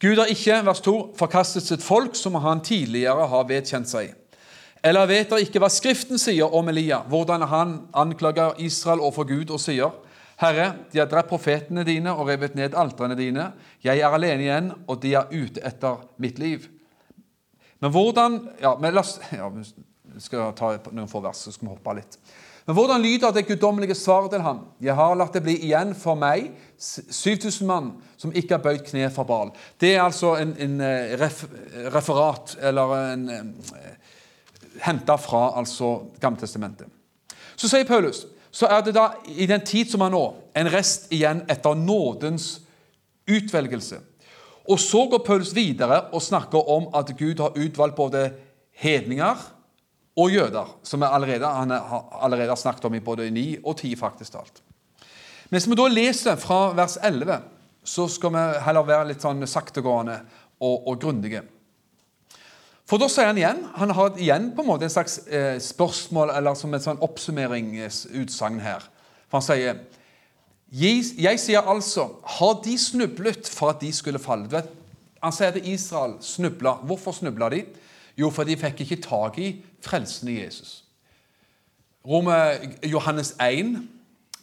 [0.00, 4.12] Gud har ikke vers 2, forkastet sitt folk som han tidligere har vedkjent seg.
[4.84, 9.54] Eller vet dere ikke hva Skriften sier om Elia, hvordan han anklager Israel overfor Gud
[9.54, 9.94] og sier:"
[10.36, 13.52] Herre, de har drept profetene dine og revet ned alterne dine.
[13.80, 16.66] Jeg er alene igjen, og de er ute etter mitt liv.
[17.80, 21.68] Men hvordan ja, men la oss, ja, Vi skal ta noen få vers, så skal
[21.68, 22.18] vi hoppe litt.
[22.66, 24.64] Men hvordan lyder det guddommelige svaret til ham?
[24.82, 26.48] Jeg har latt det bli igjen for meg
[26.82, 29.52] 7000 mann som ikke har bøyd kne for Baal.
[29.80, 31.44] Det er altså en, en eh, ref,
[31.94, 33.92] referat, eller en eh,
[34.82, 36.90] Henta fra altså Gammeltestamentet.
[37.56, 38.26] Så sier Paulus
[38.56, 40.22] så er det da i den tid som er nå,
[40.56, 42.62] en rest igjen etter nådens
[43.28, 43.98] utvelgelse.
[44.66, 48.30] Og så går Paulus videre og snakker om at Gud har utvalgt både
[48.80, 49.44] hedninger
[50.16, 53.96] og jøder, som allerede, han allerede har snakket om i både 9 og 10.
[53.96, 54.62] faktisk alt.
[55.50, 57.36] Hvis vi da leser fra vers 11,
[57.84, 60.16] så skal vi heller være litt sånn saktegående
[60.60, 61.42] og, og grundige.
[62.86, 66.30] For da sier han igjen Han har igjen på en måte en slags eh, spørsmål
[66.36, 68.84] eller som et sånn oppsummeringsutsagn her.
[69.26, 69.80] For han sier
[70.76, 74.48] jeg sier altså Har de snublet for at de skulle falle?
[74.50, 74.70] Vet,
[75.22, 76.76] han sier at Israel snubla.
[76.86, 77.62] Hvorfor snubla de?
[78.18, 79.50] Jo, for de fikk ikke tak i
[79.86, 80.82] frelsen i Jesus.
[82.06, 82.34] Rome,
[82.86, 83.88] Johannes 1,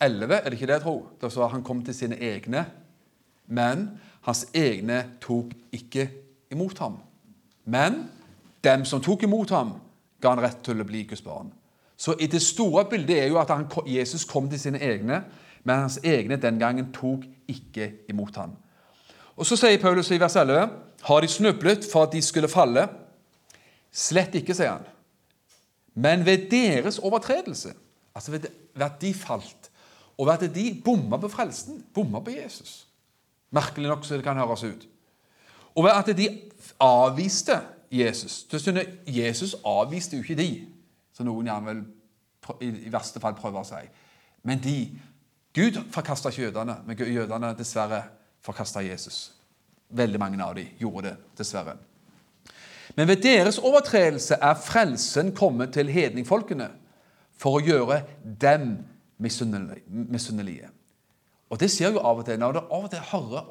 [0.01, 1.06] 11, er det ikke det tror?
[1.21, 2.65] Da sa han kom til sine egne,
[3.47, 3.88] men
[4.27, 6.10] hans egne tok ikke
[6.51, 6.97] imot ham.
[7.65, 8.06] Men
[8.63, 9.77] dem som tok imot ham,
[10.21, 11.51] ga han rett til å bli Guds barn.
[11.97, 15.21] Så i det store bildet er jo at han, Jesus kom til sine egne,
[15.63, 18.56] men hans egne den gangen tok ikke imot ham.
[19.36, 20.69] Og Så sier Paulus i vers 11.:
[21.01, 22.88] Har de snublet for at de skulle falle?
[23.91, 24.86] Slett ikke, sier han.
[25.95, 27.73] Men ved deres overtredelse,
[28.15, 29.71] altså ved at de falt,
[30.17, 32.88] og ved at de bomma på frelsen, bomma på Jesus
[33.53, 34.88] Merkelig nok så det kan høres ut.
[35.75, 36.41] Og ved at de
[36.79, 37.60] avviste
[37.91, 38.47] Jesus.
[39.08, 40.67] Jesus avviste jo ikke de,
[41.13, 41.75] som noen gjerne
[42.60, 43.84] vil i verste fall prøve å si.
[44.43, 44.77] Men de
[45.53, 48.01] Gud forkasta ikke jødene, men jødene dessverre
[48.41, 49.36] forkasta Jesus.
[49.89, 51.77] Veldig mange av dem gjorde det, dessverre.
[52.95, 56.69] Men ved deres overtredelse er frelsen kommet til hedningfolkene
[57.38, 58.77] for å gjøre dem
[59.17, 60.69] misunnelige.
[61.49, 63.49] Og Det ser jo av og til når det av og til hører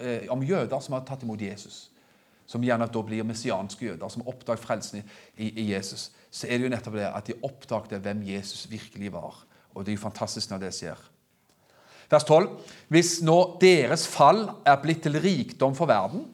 [0.00, 1.92] eh, om jøder som har tatt imot Jesus
[2.52, 6.66] som gjerne da blir messianske jøder, som oppdager frelsen i, i, Jesus, så er det
[6.66, 9.38] jo nettopp det at de oppdaget hvem Jesus virkelig var.
[9.72, 11.00] Og det er jo fantastisk når det skjer.
[12.12, 12.50] Vers 12.
[12.92, 16.26] Hvis nå deres fall er blitt til rikdom for verden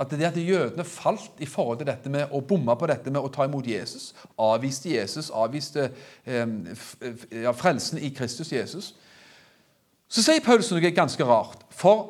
[0.00, 3.20] At det at jødene falt i forhold til dette med å bomme på dette med
[3.20, 5.90] å ta imot Jesus, avviste Jesus, avviste
[6.24, 8.94] eh, frelsen i Kristus Jesus,
[10.10, 11.68] så sier Paulus noe ganske rart.
[11.70, 12.08] For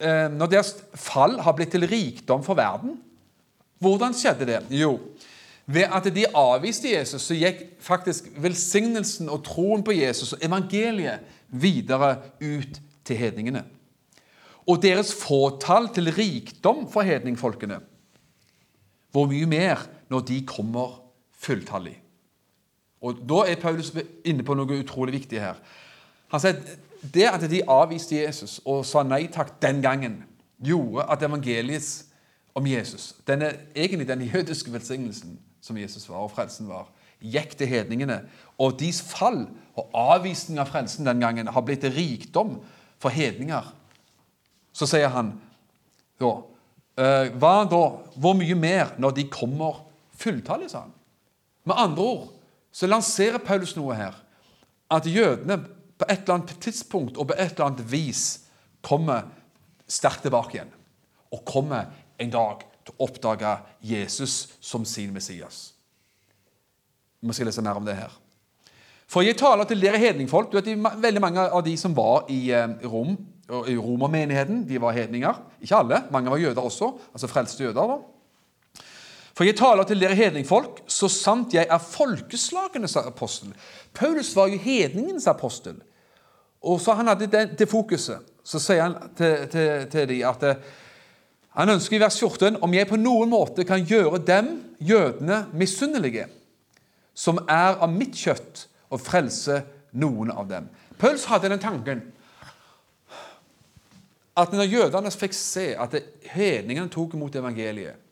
[0.00, 2.98] Eh, når deres fall har blitt til rikdom for verden.
[3.80, 4.58] Hvordan skjedde det?
[4.70, 4.98] Jo,
[5.66, 11.24] ved at de avviste Jesus, så gikk faktisk velsignelsen og troen på Jesus og evangeliet
[11.48, 13.64] videre ut til hedningene.
[14.66, 17.78] Og deres fåtall til rikdom for hedningfolkene.
[19.14, 21.00] Hvor mye mer når de kommer
[21.38, 21.96] fulltallig.
[23.00, 23.92] Og Da er Paulus
[24.24, 25.60] inne på noe utrolig viktig her.
[26.32, 26.58] Han sier
[27.14, 30.24] det at de avviste Jesus og sa nei takk den gangen,
[30.58, 32.06] gjorde at evangeliet
[32.56, 36.88] om Jesus, denne, egentlig den jødiske velsignelsen som Jesus var, og frelsen var,
[37.20, 38.22] gikk til hedningene.
[38.58, 39.44] Og deres fall
[39.76, 42.56] og avvisning av frelsen den gangen har blitt rikdom
[43.02, 43.68] for hedninger.
[44.76, 45.32] Så sier han
[46.20, 46.34] da
[46.96, 47.82] «Eh, Hva da?
[48.16, 49.82] Hvor mye mer når de kommer
[50.16, 50.94] fulltallige, sa han.
[51.68, 52.28] Med andre ord
[52.72, 54.16] så lanserer Paulus noe her.
[54.92, 55.58] At jødene
[55.96, 58.24] på et eller annet tidspunkt og på et eller annet vis
[58.84, 59.26] kommer
[59.88, 60.72] sterkt tilbake igjen.
[61.32, 61.88] Og kommer
[62.20, 65.72] en dag til å oppdage Jesus som sin Messias.
[67.20, 68.12] Vi skal lese mer om det her.
[69.10, 70.52] For jeg taler til dere hedningfolk.
[70.52, 70.68] Du vet,
[71.02, 72.86] Veldig mange av de som var i eh,
[73.46, 75.34] I romermenigheten, de var hedninger.
[75.62, 76.02] Ikke alle.
[76.10, 76.92] Mange var jøder også.
[77.12, 77.86] altså frelste jøder.
[77.86, 77.98] da.
[79.36, 83.52] For jeg taler til dere hedningfolk, så sant jeg er folkeslagenes apostel.
[83.94, 85.76] Paulus var jo hedningens apostel.
[86.62, 88.24] Og så han hadde det, det fokuset.
[88.44, 90.62] Så sier han til, til, til dem at eh,
[91.58, 96.26] han ønsker i vers 14 om jeg på noen måte kan gjøre dem, jødene, misunnelige,
[97.14, 99.62] som er av mitt kjøtt, og frelse
[99.98, 100.68] noen av dem.
[100.98, 102.02] Paulus hadde den tanken
[104.36, 105.94] at når jødene fikk se at
[106.34, 108.02] hedningene tok imot evangeliet,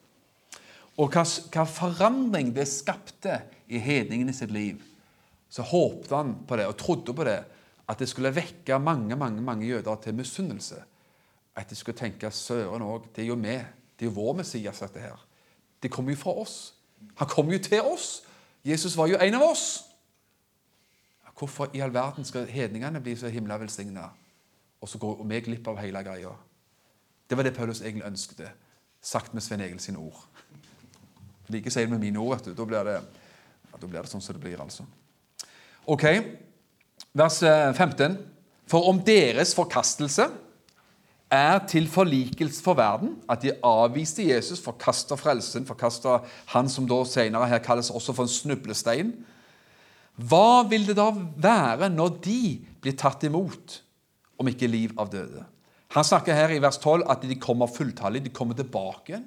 [0.94, 4.78] og hva, hva forandring det skapte i hedningene sitt liv,
[5.50, 7.40] så håpte han på det og trodde på det,
[7.90, 10.78] at det skulle vekke mange mange, mange jøder til misunnelse.
[11.56, 13.58] At de skulle tenke søren òg, det er jo vi.
[13.94, 15.18] Det er jo vår Messias, dette her.
[15.82, 16.74] Det kommer jo fra oss.
[17.20, 18.22] Han kom jo til oss.
[18.64, 19.84] Jesus var jo en av oss.
[21.38, 24.08] Hvorfor i all verden skal hedningene bli så himla velsigna,
[24.84, 26.34] og så går vi glipp av hele greia?
[27.24, 28.50] Det var det Paulus egentlig ønsket,
[29.00, 30.18] sagt med Svein Egil sine ord.
[31.48, 32.36] Like sier det med mine ord.
[32.36, 32.54] vet du.
[32.58, 32.98] Da blir, det,
[33.72, 34.84] da blir det sånn som det blir, altså.
[35.88, 36.04] Ok,
[37.16, 38.04] vers 15.
[38.04, 38.18] Eh,
[38.68, 40.28] for om deres forkastelse
[41.32, 46.20] er til forlikelse for verden, at de avviste Jesus, forkasta frelsen, forkasta
[46.52, 49.14] han som da senere her kalles også for en snublestein,
[50.14, 52.40] hva vil det da være når de
[52.84, 53.80] blir tatt imot,
[54.38, 55.44] om ikke liv av døde?
[55.94, 58.24] Han snakker her i vers 12 at de kommer fulltallig.
[58.24, 59.20] De kommer tilbake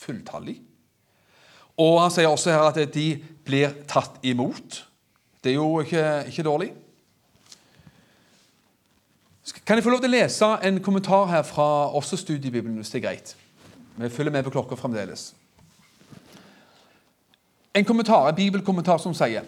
[0.00, 0.56] fulltallig.
[1.80, 3.08] Og han sier også her at de
[3.44, 4.84] blir tatt imot.
[5.44, 6.70] Det er jo ikke, ikke dårlig.
[9.66, 13.02] Kan jeg få lov til å lese en kommentar her fra også studiebibelen, hvis det
[13.02, 13.34] er greit?
[13.96, 15.34] Vi følger med på klokka fremdeles.
[17.74, 19.44] En kommentar, en bibelkommentar som sier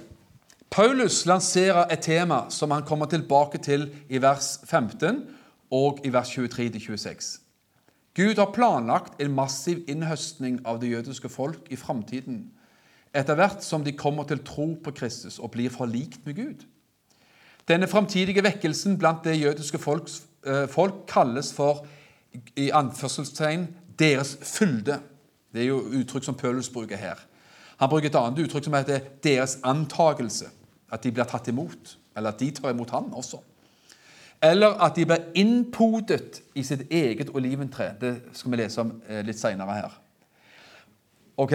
[0.71, 5.23] Paulus lanserer et tema som han kommer tilbake til i vers 15
[5.71, 7.41] og i vers 23-26.
[8.17, 12.47] Gud har planlagt en massiv innhøstning av det jødiske folk i framtiden,
[13.15, 16.65] etter hvert som de kommer til tro på Kristus og blir forlikt med Gud.
[17.69, 21.87] Denne framtidige vekkelsen blant det jødiske folks, eh, folk kalles for
[22.57, 23.67] i anførselstegn
[23.99, 25.01] deres fylde.
[25.53, 27.21] Det er jo uttrykk som Paulus bruker her.
[27.77, 30.49] Han bruker et annet uttrykk som heter deres antagelse.
[30.93, 33.41] At de blir tatt imot, eller at de tar imot han også.
[34.43, 37.91] Eller at de blir innpodet i sitt eget oliventre.
[38.01, 39.97] Det skal vi lese om eh, litt seinere her.
[41.37, 41.55] Ok?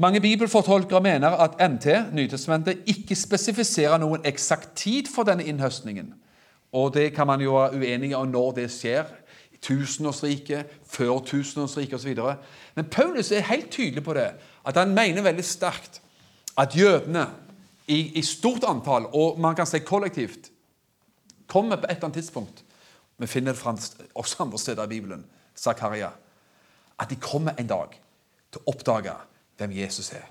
[0.00, 6.14] Mange bibelfortolkere mener at NT, Nytestamentet, ikke spesifiserer noen eksakt tid for denne innhøstningen.
[6.72, 9.04] Og det kan man jo være uenige om når det skjer.
[9.60, 12.16] Tusenårsriket, før tusenårsriket osv.
[12.74, 14.30] Men Paulus er helt tydelig på det.
[14.64, 16.00] At han mener veldig sterkt
[16.58, 17.26] at jødene
[17.90, 20.50] i, i stort antall, og man kan si kollektivt,
[21.50, 22.64] kommer på et eller annet tidspunkt
[23.18, 26.10] Vi finner det også andre steder i Bibelen, Zakaria,
[26.98, 27.92] at de kommer en dag
[28.52, 29.12] til å oppdage
[29.58, 30.24] hvem Jesus er.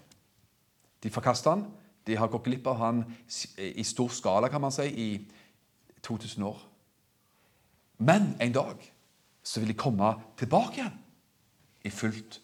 [1.03, 1.67] De forkaster han.
[2.07, 3.03] De har gått glipp av han
[3.57, 6.57] i stor skala, kan man si, i 2000 år.
[8.01, 8.81] Men en dag
[9.43, 10.97] så vil de komme tilbake igjen
[11.85, 12.39] i fullt,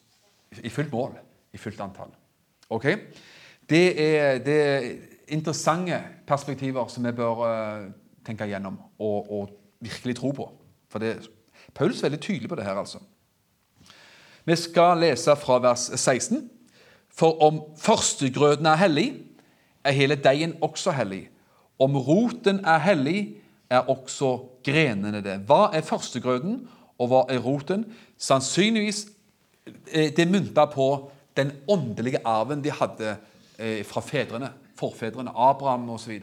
[0.62, 1.17] i fullt mål,
[1.56, 2.12] i fullt antall.
[2.70, 2.86] Ok?
[3.70, 4.89] Det er, det er
[5.34, 7.88] interessante perspektiver som vi bør uh,
[8.26, 10.46] tenke igjennom og, og, virkelig tro på.
[10.89, 11.28] For det,
[11.76, 12.78] Paulus er veldig tydelig på det her.
[12.80, 12.98] altså.
[14.46, 16.50] Vi skal lese fra vers 16.
[17.12, 19.10] For om førstegrøden er hellig,
[19.84, 21.30] er hele deigen også hellig.
[21.80, 23.36] Om roten er hellig,
[23.70, 25.39] er også grenene det.
[25.46, 27.86] Hva er førstegrøden, og hva er roten?
[28.18, 29.06] Sannsynligvis
[29.94, 33.17] det det mynta på den åndelige arven de hadde
[33.58, 36.19] Eh, fra fedrene, forfedrene, Abraham osv.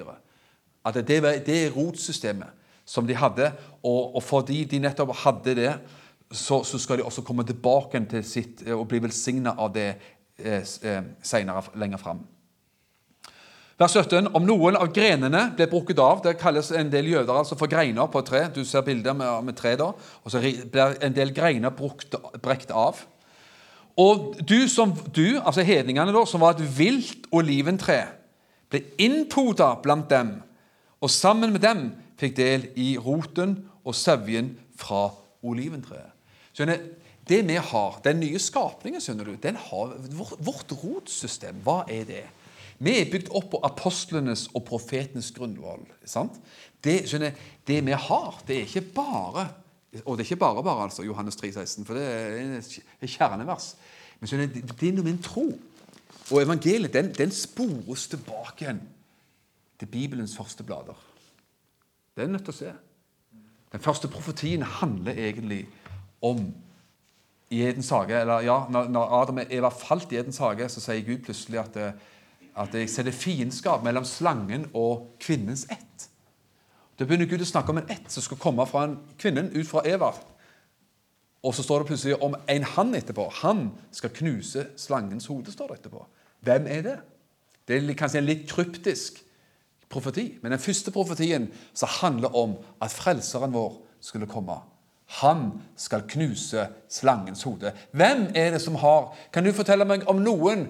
[0.84, 2.48] At det, det er rotsystemet
[2.84, 5.70] som de hadde, og, og, fordi de nettopp hadde det,
[6.30, 9.88] så, så, skal de også komme tilbake til sitt eh, og bli velsigna av det
[10.36, 12.20] eh, eh senere, lenger fram.
[13.80, 14.28] Vers 17.
[14.36, 18.06] Om noen av grenene ble brukket av Det kalles en del jøder altså for greiner
[18.12, 18.42] på et tre.
[18.54, 19.88] Du ser bilder med, med tre da,
[20.22, 23.00] og så blir en del greiner brukt, brekt av.
[24.00, 28.00] Og du, som, du altså hedningene, da, som var et vilt oliventre,
[28.72, 30.38] ble innpoda blant dem,
[31.02, 31.84] og sammen med dem
[32.20, 35.10] fikk del i roten og sevjen fra
[35.42, 36.12] oliventreet.
[36.52, 36.80] Skjønner,
[37.28, 39.36] Det vi har, den nye skapningen, skjønner du,
[39.70, 39.92] har
[40.42, 41.60] vårt, rotsystem.
[41.62, 42.24] Hva er det?
[42.82, 45.84] Vi er bygd opp på apostlenes og profetenes grunnvoll.
[46.82, 46.96] Det,
[47.66, 49.46] det vi har, det er ikke bare
[50.04, 52.04] og det er ikke bare bare, altså, Johannes 3, 16, for det
[53.02, 53.74] er kjernevers.
[54.20, 55.46] Men så det, det er noe med en tro.
[56.30, 58.80] Og evangeliet den, den spores tilbake igjen
[59.78, 60.96] til Bibelens første blader.
[62.14, 62.72] Det er en nødt til å se.
[63.72, 65.66] Den første profetien handler egentlig
[66.22, 66.44] om
[67.52, 71.04] i Edens hage, eller ja, Når Adam og Eva falt i Edens hage, så sier
[71.04, 71.76] Gud plutselig at,
[72.56, 76.08] at jeg setter fiendskap mellom slangen og kvinnens ett.
[77.02, 79.66] Da begynner Gud å snakke om en ett som skal komme fra en kvinnen ut
[79.66, 80.12] fra Eva.
[81.42, 83.24] Og så står det plutselig om en han etterpå.
[83.40, 85.50] Han skal knuse slangens hode.
[85.50, 86.04] står det etterpå.
[86.46, 86.94] Hvem er det?
[87.66, 89.18] Det er kanskje en litt kryptisk
[89.90, 90.28] profeti.
[90.44, 94.60] Men den første profetien som handler om at frelseren vår skulle komme.
[95.18, 97.74] Han skal knuse slangens hode.
[97.90, 100.68] Hvem er det som har Kan du fortelle meg om noen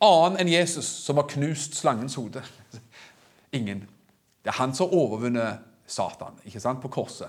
[0.00, 2.48] annen enn Jesus som har knust slangens hode?
[3.52, 3.90] Ingen.
[4.44, 7.28] Det er han som har overvunnet Satan ikke sant, på korset.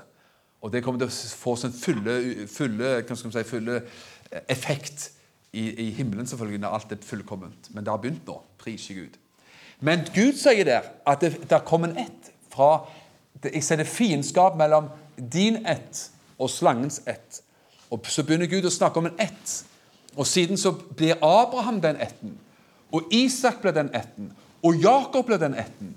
[0.62, 3.82] Og det kommer til å få sin fulle, fulle, si, fulle
[4.48, 5.10] effekt
[5.52, 7.72] i, i, himmelen selvfølgelig når alt er fullkomment.
[7.74, 8.38] Men det har begynt nå.
[8.62, 9.18] Pris Gud.
[9.82, 12.86] Men Gud sier der at det, det kommer en ett fra
[13.42, 17.42] Jeg sender fiendskap mellom din ett og slangens ett.
[17.90, 19.64] Og Så begynner Gud å snakke om en ett.
[20.16, 22.36] Og siden så blir Abraham den etten.
[22.92, 24.32] Og Isak ble den etten.
[24.62, 25.96] Og Jakob ble den etten.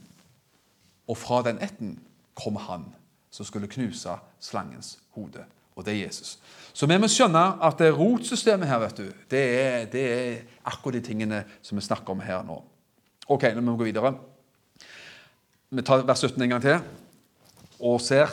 [1.09, 1.99] Og fra den etten
[2.39, 2.89] kom han
[3.35, 5.45] som skulle knuse slangens hode.
[5.75, 6.37] Og det er Jesus.
[6.73, 10.37] Så vi må skjønne at det rotsystemet her, vet du, det er, det er
[10.71, 12.61] akkurat de tingene som vi snakker om her nå.
[13.29, 14.15] Ok, nå må vi gå videre.
[15.75, 16.79] Vi tar vers 17 en gang til
[17.85, 18.31] og ser.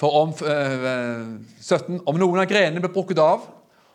[0.00, 3.44] For om øh, 17 Om noen av grenene ble brukket av,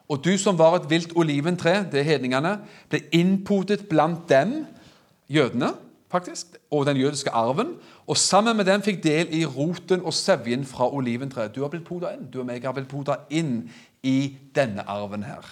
[0.07, 2.53] og du som var et vilt oliventre, det er hedningene,
[2.87, 4.61] ble innpotet blant dem,
[5.27, 5.73] jødene,
[6.11, 7.75] faktisk, og den jødiske arven.
[8.07, 11.55] Og sammen med den fikk del i roten og sevjen fra oliventreet.
[11.55, 12.27] Du har blitt poda inn.
[12.31, 13.69] Du og meg har blitt poda inn
[14.03, 15.45] i denne arven her.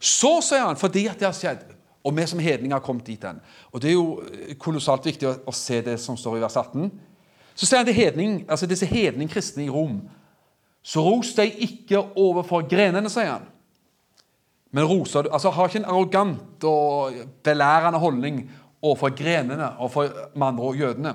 [0.00, 1.64] Så, sier han, fordi at det har skjedd,
[2.04, 3.38] og vi som hedninger har kommet dit hen
[3.72, 6.90] Og det er jo kolossalt viktig å se det som står i vers 18.
[7.54, 10.02] Så sier han til hedning, altså disse hedningkristne i Rom
[10.82, 13.46] Så ros deg ikke overfor grenene, sier han.
[14.74, 17.14] Men roser du Altså, har ikke en arrogant og
[17.46, 18.42] belærende holdning
[18.84, 21.14] overfor grenene og for andre ord jødene.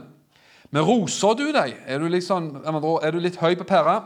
[0.71, 4.01] Men roser du deg, er du, liksom, er du litt høy på pæra,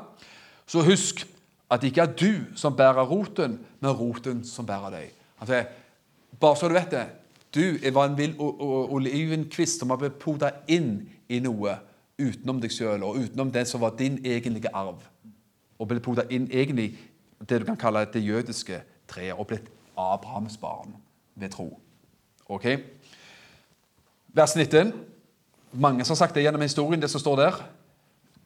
[0.67, 1.25] så husk
[1.71, 5.09] at det ikke er du som bærer roten, men roten som bærer deg.
[5.41, 5.63] Altså,
[6.39, 7.07] bare så du vet det.
[7.53, 11.75] Du var en vill olivenkvist som har blitt poda inn i noe
[12.21, 15.03] utenom deg sjøl og utenom det som var din egentlige arv.
[15.77, 16.93] Og blitt poda inn egentlig
[17.43, 19.67] det du kan kalle det jødiske treet, og blitt
[19.99, 20.95] Abrahams barn
[21.35, 21.67] ved tro.
[22.47, 22.65] Ok?
[24.33, 24.93] Vers 19.
[25.71, 27.59] Mange som har sagt det gjennom historien, det som står der.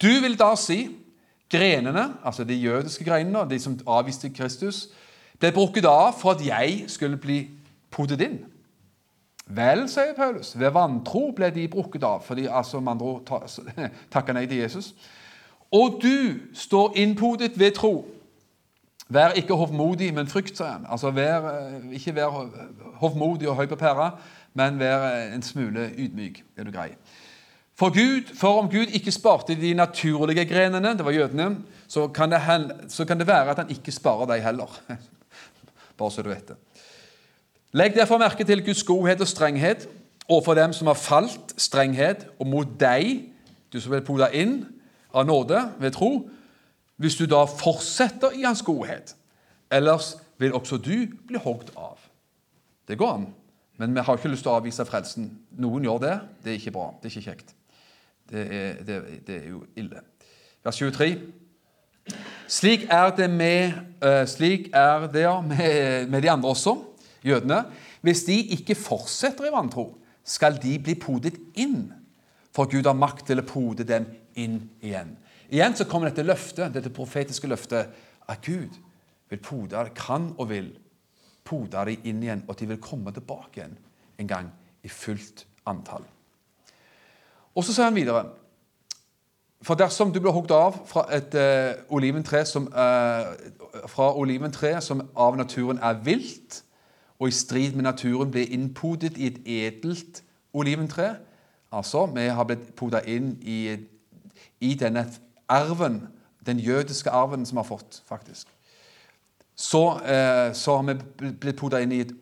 [0.01, 0.89] Du vil da si
[1.51, 4.89] grenene, altså de jødiske greinene, de som avviste Kristus,
[5.39, 7.39] ble brukket av for at jeg skulle bli
[7.91, 8.39] podet inn.
[9.47, 13.51] Vel, sier Paulus, ved vantro ble de brukket av, fordi altså med andre ord
[14.13, 14.91] takka nei til Jesus.
[15.71, 18.05] Og du står innpodet ved tro.
[19.07, 20.88] Vær ikke hovmodig, men frykt, sier han.
[20.91, 22.49] Altså, vær, eh, Ikke vær
[22.99, 24.17] hovmodig og høy på pæra,
[24.57, 26.41] men vær en smule ydmyk.
[26.57, 26.91] Er du grei?
[27.77, 31.51] For, Gud, for om Gud ikke sparte de naturlige grenene, det var jødene,
[31.87, 32.41] så kan det,
[32.89, 34.79] så kan det være at han ikke sparer deg heller.
[35.97, 36.57] Bare så du vet det.
[37.77, 39.87] Legg derfor merke til Guds godhet og strenghet
[40.27, 43.27] overfor dem som har falt, strenghet, og mot deg,
[43.73, 44.63] du som vil poda inn
[45.13, 46.11] av nåde ved tro,
[46.97, 49.13] hvis du da fortsetter i hans godhet.
[49.71, 51.99] Ellers vil også du bli hogd av.
[52.87, 53.27] Det går an,
[53.78, 55.30] men vi har ikke lyst til å avvise frelsen.
[55.61, 56.13] Noen gjør det.
[56.43, 56.88] Det er ikke bra.
[56.97, 57.53] Det er ikke kjekt.
[58.28, 58.95] Det er, det,
[59.28, 60.01] det er jo ille.
[60.65, 61.11] Vers 23.
[62.47, 66.78] Slik er det med, uh, slik er det med, med de andre også
[67.28, 67.61] jødene,
[68.01, 69.91] hvis de ikke fortsetter i vantro,
[70.23, 71.91] skal de bli podet inn.
[72.55, 74.07] For Gud har makt til å pode dem
[74.39, 75.13] inn igjen.
[75.51, 77.93] Igjen så kommer dette løftet, dette profetiske løftet
[78.28, 78.75] at Gud
[79.30, 80.71] vil pode, kan og vil
[81.47, 83.77] pode dem inn igjen, og at de vil komme tilbake igjen
[84.19, 84.51] en gang
[84.83, 86.05] i fullt antall.
[87.55, 88.25] Og så sier han videre
[89.65, 93.33] For dersom du blir hogd av fra et uh, oliventre som, uh,
[93.89, 96.61] fra oliventre som av naturen er vilt,
[97.17, 100.21] og i strid med naturen blir innpodet i et edelt
[100.53, 101.15] oliventre.
[101.73, 103.57] Altså, vi har blitt poda inn i,
[104.61, 105.07] i, denne
[105.49, 106.03] arven,
[106.45, 108.53] den jødiske arven som vi har fått, faktisk.
[109.57, 112.13] Så, eh, så har vi blitt poda inn i et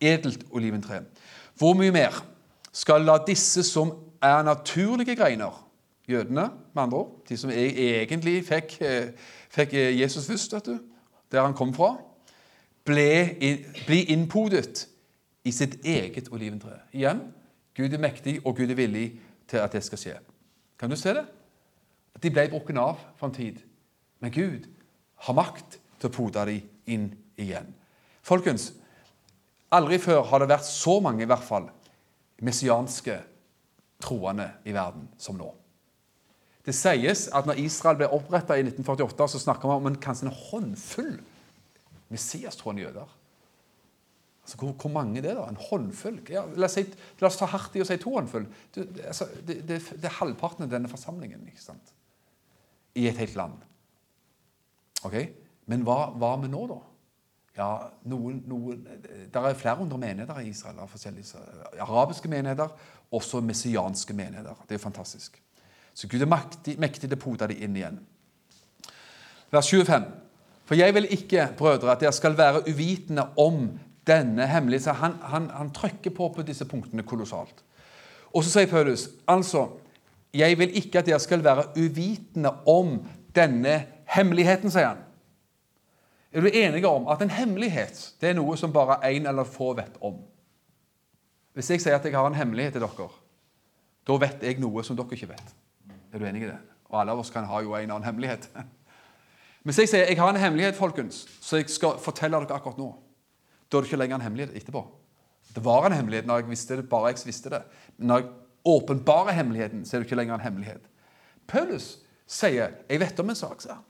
[0.00, 1.02] edelt oliventre.
[1.56, 2.18] Hvor mye mer
[2.72, 5.62] skal la disse som er naturlige greiner,
[6.08, 9.08] jødene med andre ord, de som egentlig fikk, eh,
[9.50, 10.78] fikk Jesus først, du,
[11.32, 11.96] der han kom fra
[12.86, 13.08] ble,
[13.86, 14.86] bli innpodet
[15.44, 16.78] i sitt eget oliventre.
[16.94, 17.20] Igjen
[17.76, 19.10] Gud er mektig, og Gud er villig
[19.48, 20.14] til at det skal skje.
[20.80, 21.26] Kan du se det?
[22.22, 23.58] De ble brukken av for en tid.
[24.20, 24.64] Men Gud
[25.26, 27.68] har makt til å pote dem inn igjen.
[28.26, 28.70] Folkens,
[29.74, 31.68] aldri før har det vært så mange i hvert fall,
[32.44, 33.20] messianske
[34.02, 35.48] troende i verden som nå.
[36.66, 40.28] Det sies at når Israel ble oppretta i 1948, så snakker man om en, kanskje
[40.28, 41.14] en håndfull
[42.12, 43.14] Messias-troende jøder.
[44.46, 45.48] Altså, hvor, hvor, mange det er da?
[45.50, 46.20] En håndfull?
[46.30, 46.84] Ja, la, oss si,
[47.18, 48.46] la, oss ta hardt i å si to håndfull.
[48.74, 51.94] Det, altså, det, det, det, er halvparten av denne forsamlingen ikke sant?
[52.96, 53.64] i et helt land.
[55.04, 55.18] Ok?
[55.66, 56.78] Men hva, hva med nå, da?
[57.56, 57.70] Ja,
[58.04, 58.82] noen, noen,
[59.32, 60.76] Det er flere hundre menigheter i Israel.
[60.88, 62.68] forskjellige Arabiske menigheter,
[63.10, 64.54] også messianske menigheter.
[64.68, 65.42] Det er fantastisk.
[65.94, 67.98] Så Gud er mektig, mektig til å pote dem inn igjen.
[69.50, 70.04] Vers 25.
[70.66, 74.94] For jeg vil ikke, brødre, at dere skal være uvitende om denne hemmeligheten.
[75.00, 77.64] Han, han, han trykker på på disse punktene kolossalt.
[78.34, 79.68] Og så sier Paulus altså
[80.34, 82.98] Jeg vil ikke at dere skal være uvitende om
[83.34, 85.05] denne hemmeligheten, sier han.
[86.36, 89.70] Er du enige om at en hemmelighet det er noe som bare én eller få
[89.78, 90.18] vet om?
[91.56, 93.06] Hvis jeg sier at jeg har en hemmelighet til dere,
[94.06, 95.54] da vet jeg noe som dere ikke vet.
[96.12, 96.58] Er du enig i det?
[96.90, 98.50] Og alle av oss kan ha jo en annen hemmelighet.
[99.64, 102.92] Hvis jeg sier jeg har en hemmelighet, folkens, så jeg skal fortelle dere akkurat nå,
[103.72, 104.84] da er det ikke lenger en hemmelighet etterpå.
[105.56, 107.64] Det var en hemmelighet når jeg visste det, bare jeg visste det.
[107.96, 108.32] Men når jeg
[108.76, 110.84] åpenbarer hemmeligheten, så er det ikke lenger en hemmelighet.
[111.48, 113.84] Paulus sier 'Jeg vet om en sak', sa han.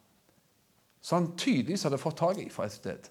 [1.07, 3.05] Så han tydeligvis hadde fått tak i fra et sted.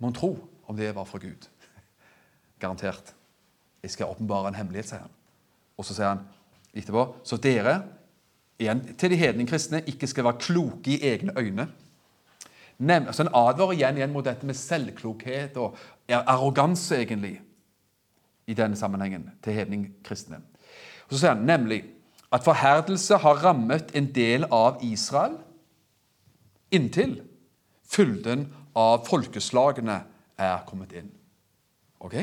[0.00, 0.30] Mon tro
[0.64, 1.48] om det var fra Gud.
[2.62, 3.12] Garantert.
[3.82, 5.16] Jeg skal åpenbare en hemmelighet, sier han.
[5.76, 6.22] Og så sier han
[6.72, 7.74] etterpå Så dere,
[8.58, 11.66] igjen til de hedninge kristne, ikke skal være kloke i egne øyne.
[12.78, 15.76] Nem, altså Han advarer igjen, igjen mot dette med selvklokhet og
[16.08, 17.34] arroganse, egentlig,
[18.46, 20.40] i denne sammenhengen, til hedning kristne.
[21.08, 21.82] Og Så sier han nemlig
[22.32, 25.36] at forherdelse har rammet en del av Israel
[26.74, 27.18] inntil
[27.88, 28.46] fylden
[28.78, 29.98] av folkeslagene
[30.38, 31.10] er kommet inn.
[32.04, 32.16] Ok?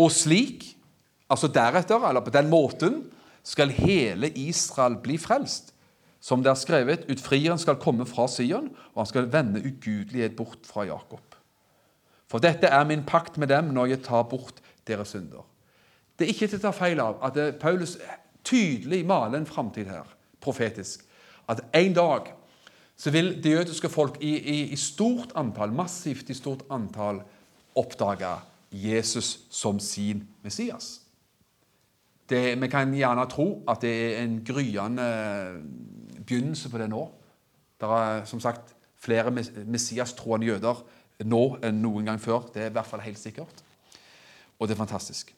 [0.00, 0.66] Og slik,
[1.30, 3.04] altså deretter, eller på den måten,
[3.42, 5.72] skal hele Israel bli frelst.
[6.22, 10.68] Som det er skrevet, utfrieren skal komme fra Sion, og han skal vende ugudelighet bort
[10.68, 11.34] fra Jakob.
[12.30, 15.42] For dette er min pakt med dem når jeg tar bort deres synder.
[16.16, 17.96] Det er ikke til å ta feil av at Paulus
[18.46, 20.06] tydelig maler en framtid her,
[20.40, 21.02] profetisk.
[21.50, 22.30] At en dag
[23.02, 27.18] så vil det jødiske folk i, i, i, stort antall, massivt i stort antall
[27.74, 28.30] oppdage
[28.70, 31.00] Jesus som sin Messias.
[32.30, 35.08] Det, vi kan gjerne tro at det er en gryende
[36.20, 37.02] begynnelse på det nå.
[37.80, 38.70] Det er som sagt
[39.02, 40.84] flere Messias-troende jøder
[41.26, 42.46] nå enn noen gang før.
[42.54, 43.64] Det er i hvert fall helt sikkert.
[44.60, 45.34] Og det er fantastisk.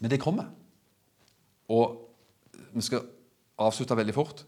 [0.00, 0.50] Men det kommer.
[1.70, 1.94] Og
[2.74, 3.06] vi skal
[3.62, 4.42] avslutte veldig fort.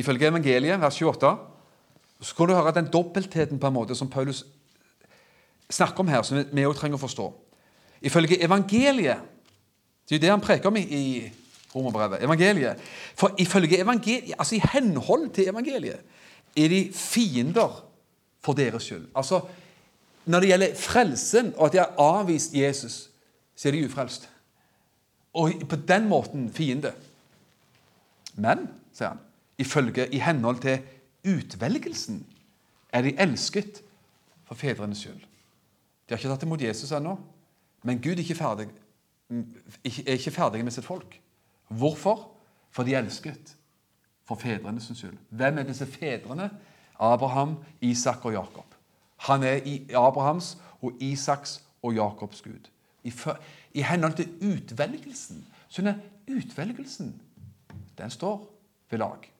[0.00, 1.36] Ifølge evangeliet, vers 28,
[2.20, 4.44] så kan du høre den dobbeltheten på en måte som Paulus
[5.70, 7.28] snakker om her, som vi òg trenger å forstå.
[8.02, 9.28] Ifølge evangeliet
[10.08, 11.30] Det er jo det han preker om i,
[11.70, 12.22] romerbrevet.
[12.24, 12.80] Evangeliet.
[13.14, 16.00] For ifølge evangeliet, altså i henhold til evangeliet
[16.56, 17.84] er de fiender
[18.42, 19.06] for deres skyld.
[19.14, 19.40] Altså,
[20.24, 23.10] Når det gjelder frelsen og at de har avvist Jesus,
[23.56, 24.28] så er de ufrelst.
[25.32, 26.92] Og på den måten fiende.
[28.34, 29.22] Men, sier han,
[29.58, 30.78] ifølge, i henhold til
[31.26, 32.24] utvelgelsen
[32.92, 33.82] er de elsket
[34.44, 35.20] for fedrenes skyld.
[35.20, 37.14] De har ikke tatt imot Jesus ennå,
[37.86, 38.66] men Gud er ikke ferdig,
[39.30, 41.20] er ikke ferdig med sitt folk.
[41.68, 42.26] Hvorfor?
[42.70, 43.54] For de er elsket
[44.26, 45.18] for fedrenes skyld.
[45.30, 46.50] Hvem er disse fedrene?
[47.00, 48.74] Abraham, Isak og Jakob.
[49.16, 49.60] Han er
[49.96, 52.68] Abrahams og Isaks og Jakobs Gud.
[53.04, 53.12] I,
[53.74, 55.46] i henhold til utvelgelsen.
[55.68, 57.14] Så denne utvelgelsen,
[57.98, 58.50] den står
[58.90, 59.30] ved lag.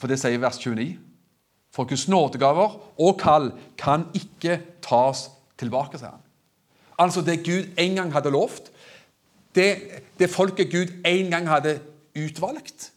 [0.00, 0.96] For det sier vers 29.
[1.70, 5.28] For Guds nådegaver og kall kan ikke tas
[5.60, 6.24] tilbake, sier han.
[7.00, 8.72] Altså det Gud en gang hadde lovt,
[9.54, 9.76] det,
[10.18, 11.78] det folket Gud en gang hadde
[12.18, 12.90] utvalgt,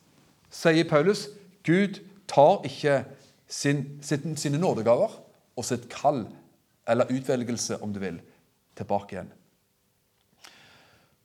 [0.54, 1.28] sier Paulus.
[1.66, 3.04] Gud tar ikke
[3.48, 5.14] sin, sin, sine nådegaver
[5.56, 6.26] og sitt kall,
[6.88, 8.20] eller utvelgelse, om du vil,
[8.76, 9.32] tilbake igjen.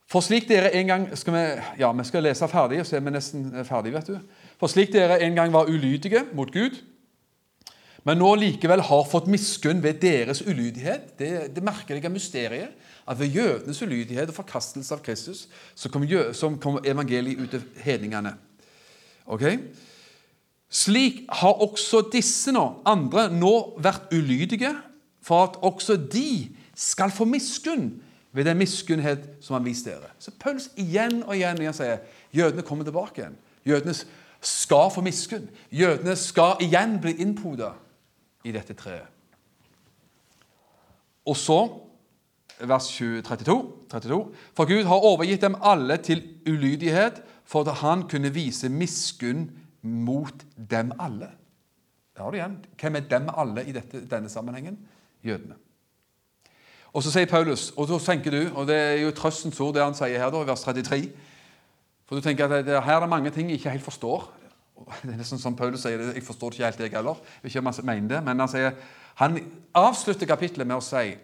[0.08, 1.44] For slik dere en gang skal vi,
[1.82, 4.14] ja, vi skal lese ferdig, og så er vi nesten ferdig, vet du.
[4.58, 6.80] For slik dere en gang var ulydige mot Gud,
[8.06, 12.70] men nå likevel har fått miskunn ved deres ulydighet Det, det merkelige mysteriet
[13.08, 17.64] at ved jødenes ulydighet og forkastelse av Kristus så kom, som kom evangeliet ut til
[17.84, 18.34] hedningene.
[19.26, 19.58] Okay?
[20.68, 24.74] Slik har også disse nå, andre nå vært ulydige,
[25.24, 27.90] for at også de skal få miskunn
[28.32, 30.12] ved den miskunnhet som han viste dere.
[30.20, 32.04] Så Paulus igjen og igjen, igjen sier
[32.36, 33.38] jødene kommer tilbake igjen.
[33.68, 33.96] Jødene
[34.40, 35.48] skal få miskunn.
[35.70, 37.72] Jødene skal igjen bli innpoda
[38.44, 39.06] i dette treet.
[41.28, 41.58] Og så,
[42.60, 43.56] vers 32,
[43.90, 44.20] 32,
[44.56, 49.50] For Gud har overgitt dem alle til ulydighet for at han kunne vise miskunn
[49.82, 51.30] mot dem alle.
[52.16, 52.58] Der har du igjen.
[52.80, 54.78] Hvem er dem alle i dette, denne sammenhengen?
[55.24, 55.54] Jødene.
[56.92, 59.84] Og så sier Paulus, og så tenker du, og det er jo trøstens ord det
[59.84, 61.10] han sier her, da, vers 33
[62.08, 64.30] For du tenker at det, her er det mange ting jeg ikke helt forstår.
[65.02, 67.18] Det er nesten som Paulus sier jeg forstår ikke helt, jeg heller.
[67.44, 68.76] Ikke om han mener det, men han sier
[69.18, 69.38] han
[69.74, 71.16] avslutter kapittelet med å si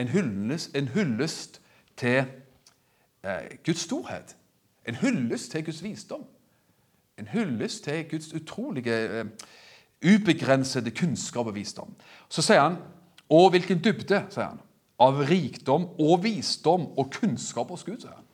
[0.00, 1.60] en hyllest, en hyllest
[2.00, 2.24] til
[3.22, 4.34] eh, Guds storhet.
[4.88, 6.24] En hyllest til Guds visdom.
[7.20, 9.24] En hyllest til Guds utrolige, eh,
[10.02, 11.94] ubegrensede kunnskap og visdom.
[12.28, 12.80] Så sier han
[13.30, 14.58] Og hvilken dybde, sier han
[14.98, 18.00] av rikdom og visdom og kunnskap hos Gud.
[18.00, 18.26] sier han.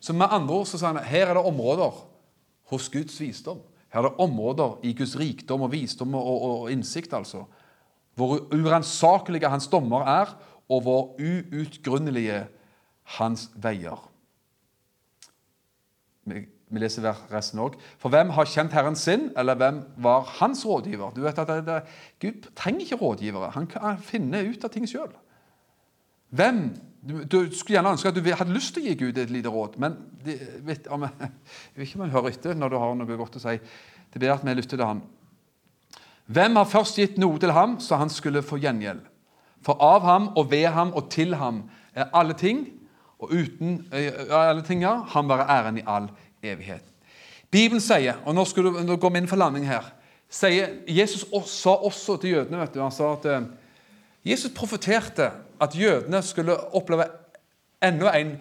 [0.00, 2.02] Så med andre ord så sa han her er det områder
[2.70, 3.62] hos Guds visdom.
[3.92, 7.44] Her er det områder i Guds rikdom og visdom og, og, og innsikt, altså.
[8.16, 10.36] Hvor uransakelige hans dommer er,
[10.68, 12.46] og hvor uutgrunnelige
[13.16, 14.00] hans veier.
[16.26, 16.42] Vi,
[16.74, 17.76] leser resten òg.
[18.02, 21.14] For hvem har kjent Herren sin, eller hvem var hans rådgiver?
[21.14, 21.76] Du vet at det, det,
[22.22, 23.52] Gud trenger ikke rådgivere.
[23.54, 25.12] Han kan finne ut av ting sjøl.
[26.34, 26.72] Hvem
[27.06, 29.50] du, du, skulle gjerne ønske at du hadde lyst til å gi Gud et lite
[29.52, 29.94] råd, men
[30.24, 30.36] det,
[30.66, 33.42] vet, om, jeg vet ikke om han hører etter når du har noe godt å
[33.42, 33.58] si.
[34.12, 35.02] Det ber at vi lytter til han.
[36.26, 39.04] Hvem har først gitt noe til ham, så han skulle få gjengjeld?
[39.66, 42.66] For av ham og ved ham og til ham er alle ting,
[43.22, 46.10] og uten alle ting her, han være æren i all
[46.44, 46.84] evighet.
[47.50, 49.86] Bibelen sier, og nå, du, nå går vi inn for landing her,
[50.28, 53.28] sier, Jesus sa også til jødene vet du, han sa at
[54.26, 55.30] Jesus profeterte
[55.60, 57.04] at jødene skulle oppleve
[57.82, 58.36] enda en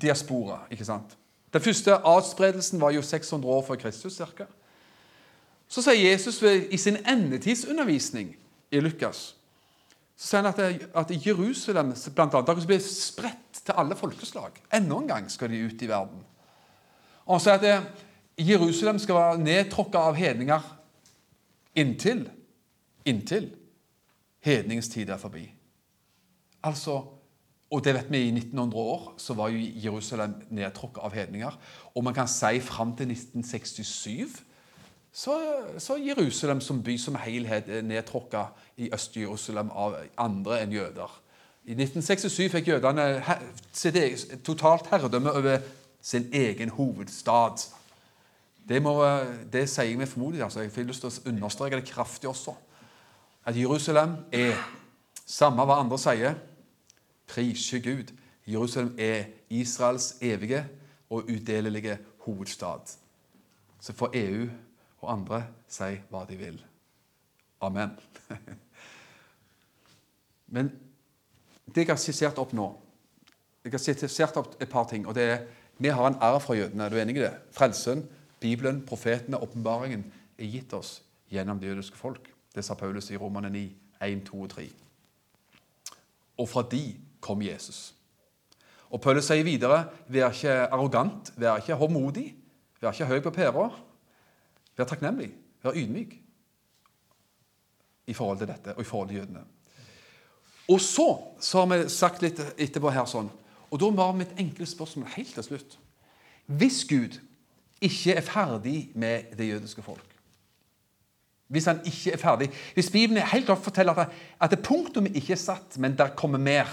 [0.00, 0.60] diaspora.
[0.70, 1.16] ikke sant?
[1.52, 4.12] Den første adspredelsen var jo 600 år før Kristus.
[4.12, 4.44] Cirka.
[5.68, 8.36] Så sier Jesus i sin endetidsundervisning
[8.70, 9.38] i Lukas
[10.18, 14.56] så sier han at, at Jerusalem blant annet, skal bli spredt til alle folkeslag.
[14.74, 16.24] Enda en gang skal de ut i verden.
[17.26, 20.66] Og han sier at Jerusalem skal være nedtråkka av hedninger
[21.78, 22.26] inntil
[23.06, 23.52] inntil
[24.42, 25.46] hedningens er forbi.
[26.68, 27.00] Altså,
[27.70, 31.56] og det vet vi I 1900 år så var jo Jerusalem nedtråkket av hedninger.
[31.94, 34.44] Og man kan si fram til 1967
[35.12, 35.34] så,
[35.78, 38.44] så Jerusalem som by som helhet er nedtråkka
[38.76, 41.14] i Øst-Jerusalem av andre enn jøder.
[41.64, 43.06] I 1967 fikk jødene
[43.72, 43.98] sitt
[44.44, 45.58] totalt herredømme over
[46.02, 47.66] sin egen hovedstad.
[48.68, 48.94] Det, må,
[49.52, 50.42] det sier med formodig.
[50.42, 50.60] Altså.
[50.60, 52.54] Jeg får lyst til å understreke det kraftig også.
[53.44, 54.54] At Jerusalem er,
[55.26, 56.38] samme hva andre sier,
[57.28, 58.12] priser Gud.
[58.46, 60.66] Jerusalem er Israels evige
[61.10, 62.96] og udelelige hovedstad.
[63.80, 64.48] Så får EU
[65.00, 66.64] og andre si hva de vil.
[67.60, 67.90] Amen.
[70.54, 70.72] Men
[71.74, 72.68] det jeg har skissert opp nå
[73.64, 75.06] Jeg har skissert opp et par ting.
[75.06, 75.46] og det er,
[75.78, 76.84] Vi har en arv fra jødene.
[76.84, 77.34] Er du enig i det?
[77.52, 78.08] Frelsen,
[78.40, 82.32] Bibelen, profetene, åpenbaringen er gitt oss gjennom det jødiske folk.
[82.54, 84.72] Det sa Paulus i Romane 9, 1, 2 og 3.
[86.38, 87.94] Og fra de kom Jesus.
[88.88, 92.30] Og Paulus sier videre vær ikke arrogant, vær ikke håndmodig,
[92.80, 93.68] vær ikke høy på pæra.
[94.78, 95.32] Vær takknemlig,
[95.64, 96.16] vær ydmyk
[98.08, 99.44] i forhold til dette og i forhold til jødene.
[100.68, 101.08] Og så
[101.40, 103.28] så har vi sagt litt etterpå her sånn,
[103.68, 105.78] og da var mitt enkle spørsmål helt til slutt
[106.46, 107.18] Hvis Gud
[107.84, 110.14] ikke er ferdig med det jødiske folk
[111.52, 115.42] Hvis han ikke er ferdig Hvis Bibelen helt klart forteller at, at punktumet ikke er
[115.42, 116.70] satt, men der kommer mer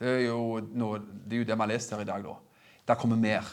[0.00, 2.24] Det er jo, noe, det, er jo det har lest her i dag.
[2.24, 2.34] da.
[2.88, 3.46] Der kommer mer.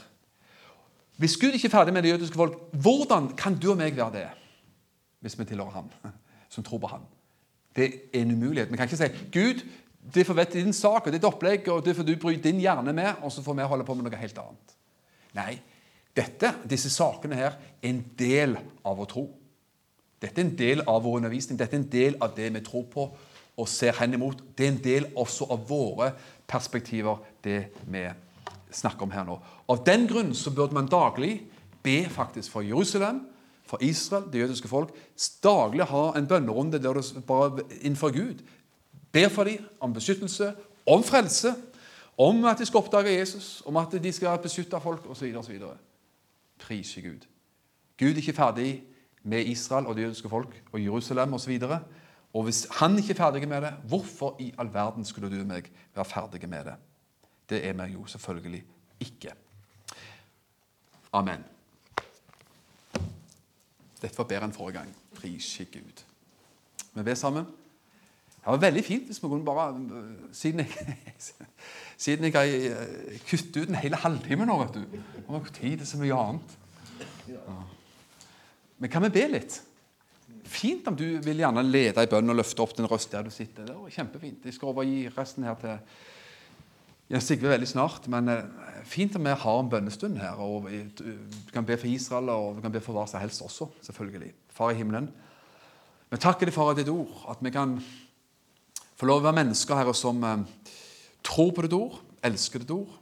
[1.17, 4.13] Hvis Gud ikke er ferdig med det jødiske folk, hvordan kan du og meg være
[4.17, 4.27] det?
[5.23, 5.91] Hvis vi tilhører ham,
[6.53, 7.05] som tror på ham.
[7.75, 8.71] Det er en umulighet.
[8.71, 9.63] Vi kan ikke si Gud,
[10.13, 12.93] det får vite din sak og ditt opplegg, og det får du bry din hjerne
[12.93, 14.75] med, og så får vi holde på med noe helt annet.
[15.33, 15.53] Nei,
[16.13, 19.23] dette, disse sakene her er en del av å tro.
[20.21, 21.57] Dette er en del av vår undervisning.
[21.59, 23.07] Dette er en del av det vi tror på
[23.57, 24.41] og ser hen imot.
[24.57, 26.11] Det er en del også av våre
[26.47, 28.07] perspektiver, det vi
[28.73, 29.37] snakker om her nå.
[29.69, 31.37] Av den grunn så burde man daglig
[31.83, 33.21] be faktisk for Jerusalem,
[33.65, 34.91] for Israel, det jødiske folk.
[35.43, 38.43] Daglig ha en bønnerunde der du bare innenfor Gud
[39.13, 40.53] ber for dem om beskyttelse,
[40.85, 41.53] om frelse,
[42.17, 45.35] om at de skal oppdage Jesus, om at de skal beskytte folk osv.
[46.59, 47.27] Prise Gud.
[47.99, 48.83] Gud er ikke ferdig
[49.23, 51.59] med Israel og det jødiske folk og Jerusalem osv.
[52.33, 55.47] Og, hvis han ikke er ferdig med det, hvorfor i all verden skulle du og
[55.47, 56.75] meg være ferdige med det?
[57.49, 58.63] Det er vi jo selvfølgelig
[58.99, 59.33] ikke.
[61.13, 61.43] Amen.
[64.01, 64.95] Dette var bedre enn forrige gang.
[65.15, 66.01] Prisgi Gud.
[66.93, 67.45] Vi ber sammen.
[68.43, 69.69] Det var veldig fint hvis vi kunne bare
[70.35, 70.97] Siden jeg,
[71.97, 74.97] siden jeg har eh, kuttet ut en hel halvtime nå, vet du.
[75.29, 76.57] Har tid til så mye annet.
[78.77, 79.61] Men kan vi be litt?
[80.53, 83.31] Fint om du vil gjerne lede i bønn og løfte opp din røst der du
[83.33, 83.65] sitter.
[83.65, 84.45] Det var kjempefint.
[84.45, 85.79] Jeg skal overgi resten her til
[87.09, 88.05] Jens Sigve veldig snart.
[88.11, 88.45] Men eh,
[88.89, 90.37] fint om vi har en bønnestund her.
[90.37, 90.83] og Vi
[91.53, 94.31] kan be for Israel og vi kan be for hva som helst også, selvfølgelig.
[94.53, 95.09] Far i himmelen.
[96.13, 97.79] Vi takker deg for ditt ord, at vi kan
[98.93, 100.43] få lov å være mennesker her som eh,
[101.25, 102.99] tror på ditt ord, elsker ditt ord.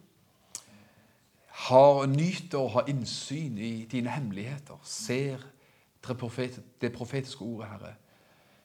[1.68, 4.80] Har nyter og har innsyn i dine hemmeligheter.
[4.88, 5.44] Ser
[6.02, 7.94] det profetiske ordet, Herre.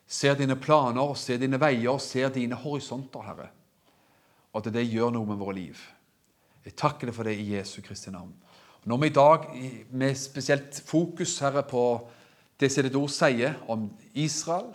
[0.07, 3.51] Ser dine planer, ser dine veier, ser dine horisonter, Herre
[4.57, 5.81] og at det gjør noe med våre liv.
[6.65, 8.33] Jeg takker deg for det i Jesu Kristi navn.
[8.81, 9.45] Og når vi i dag
[9.93, 11.83] med spesielt fokus herre, på
[12.57, 14.73] det som sier om Israel,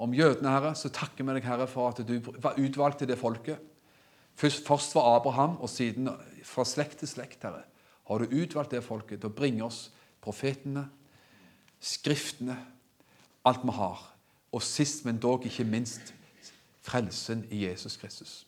[0.00, 3.18] om jødene, Herre, så takker vi deg, Herre, for at du var utvalgt til det
[3.20, 3.60] folket.
[4.36, 6.08] Først var Abraham, og siden
[6.44, 7.64] fra slekt til slekt, Herre,
[8.08, 9.90] har du utvalgt det folket til å bringe oss
[10.24, 10.86] profetene,
[11.86, 12.56] skriftene,
[13.46, 14.02] alt vi har.
[14.52, 16.14] Og sist, men dog ikke minst,
[16.86, 18.46] frelsen i Jesus Kristus.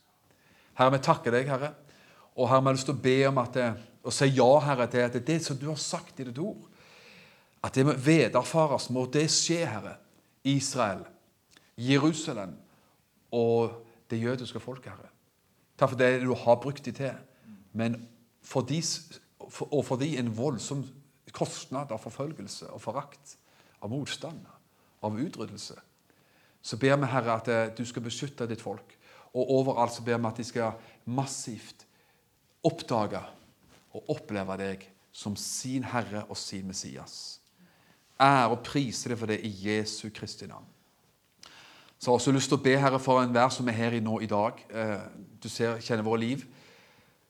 [0.78, 1.72] Herre, vi takker deg, Herre.
[2.38, 3.58] Og Herre, vi har lyst til å be om at
[4.08, 6.68] og si ja, Herre, til at det, det som du har sagt i ditt ord,
[7.66, 9.96] at det må vederfares, må det skje, Herre.
[10.46, 11.02] Israel,
[11.76, 12.54] Jerusalem
[13.34, 13.74] og
[14.08, 15.10] det jødiske folket, Herre.
[15.78, 17.12] Takk for det du har brukt dem til.
[17.72, 18.08] men
[18.42, 18.80] fordi,
[19.50, 20.86] for, og for de en voldsom
[21.38, 23.36] kostnad av forfølgelse og forakt,
[23.78, 24.42] av motstand,
[25.06, 25.76] av utryddelse,
[26.62, 28.96] så ber vi, Herre, at eh, du skal beskytte ditt folk.
[29.38, 31.84] Og overalt så ber vi at de skal massivt
[32.66, 33.20] oppdage
[33.94, 37.38] og oppleve deg som sin Herre og sin Messias.
[38.18, 40.66] Ære og prise deg for det i Jesu Kristi navn.
[41.98, 44.02] Så jeg har også lyst til å be Herre for enhver som er her i
[44.02, 44.58] nå i dag.
[44.70, 45.00] Eh,
[45.42, 46.44] du ser, kjenner våre liv.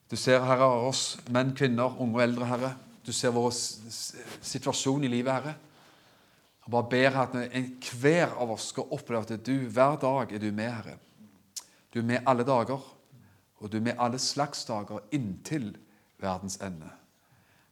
[0.09, 2.75] Du ser, Herre, oss menn, kvinner, unge og eldre, Herre.
[3.07, 5.55] Du ser vår situasjon i livet, Herre.
[6.65, 10.51] Jeg bare ber at enhver av oss skal oppleve at du hver dag er du
[10.53, 10.99] med, Herre.
[11.95, 12.83] Du er med alle dager,
[13.59, 15.73] og du er med alle slags dager inntil
[16.21, 16.91] verdens ende.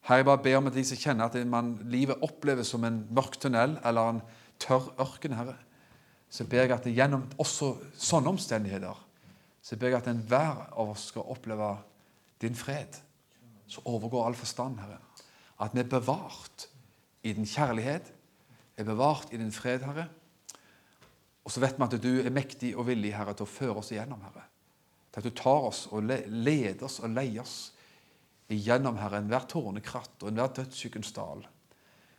[0.06, 3.02] Herre, jeg bare ber om at de som kjenner at man, livet oppleves som en
[3.10, 4.24] mørk tunnel eller en
[4.62, 5.58] tørr ørken, Herre
[6.30, 9.02] så ber jeg at gjennom også sånne omstendigheter
[9.62, 11.72] så ber jeg at enhver av oss skal oppleve
[12.42, 12.98] din fred,
[13.66, 15.00] som overgår all forstand, Herre.
[15.62, 16.66] At vi er bevart
[17.24, 18.12] i din kjærlighet,
[18.76, 20.08] er bevart i din fred, Herre.
[21.46, 23.92] Og så vet vi at du er mektig og villig, Herre, til å føre oss
[23.94, 24.44] igjennom, Herre.
[25.12, 27.56] Til at du tar oss og leder oss og leier oss
[28.52, 31.46] igjennom, Herre, enhver tårnekratt og enhver dødssykens dal.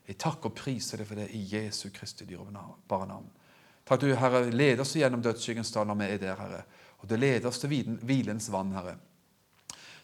[0.07, 3.27] Jeg takker og priser deg for det i Jesu Kristi dyrebare navn.
[3.87, 6.63] Takk du, Herre, leder oss igjennom dødsskyggens dal når vi er der, Herre.
[6.99, 7.71] Og du leder oss til
[8.03, 8.97] hvilens vann, Herre.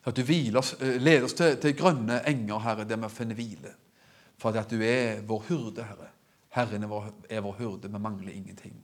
[0.06, 0.24] At du
[0.58, 3.76] oss, eh, leder oss til, til, grønne enger, Herre, der vi finner hvile.
[4.38, 6.10] For at du er vår hurde, Herre.
[6.54, 8.76] Herren er vår, er vår hurde, vi mangler ingenting.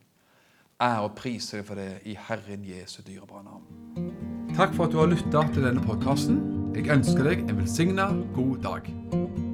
[0.82, 4.56] Ære og pris for det i Herren Jesu dyrebare navn.
[4.56, 6.40] Takk for at du har lytta til denne podkasten.
[6.76, 9.49] Jeg ønsker deg en velsigna god dag.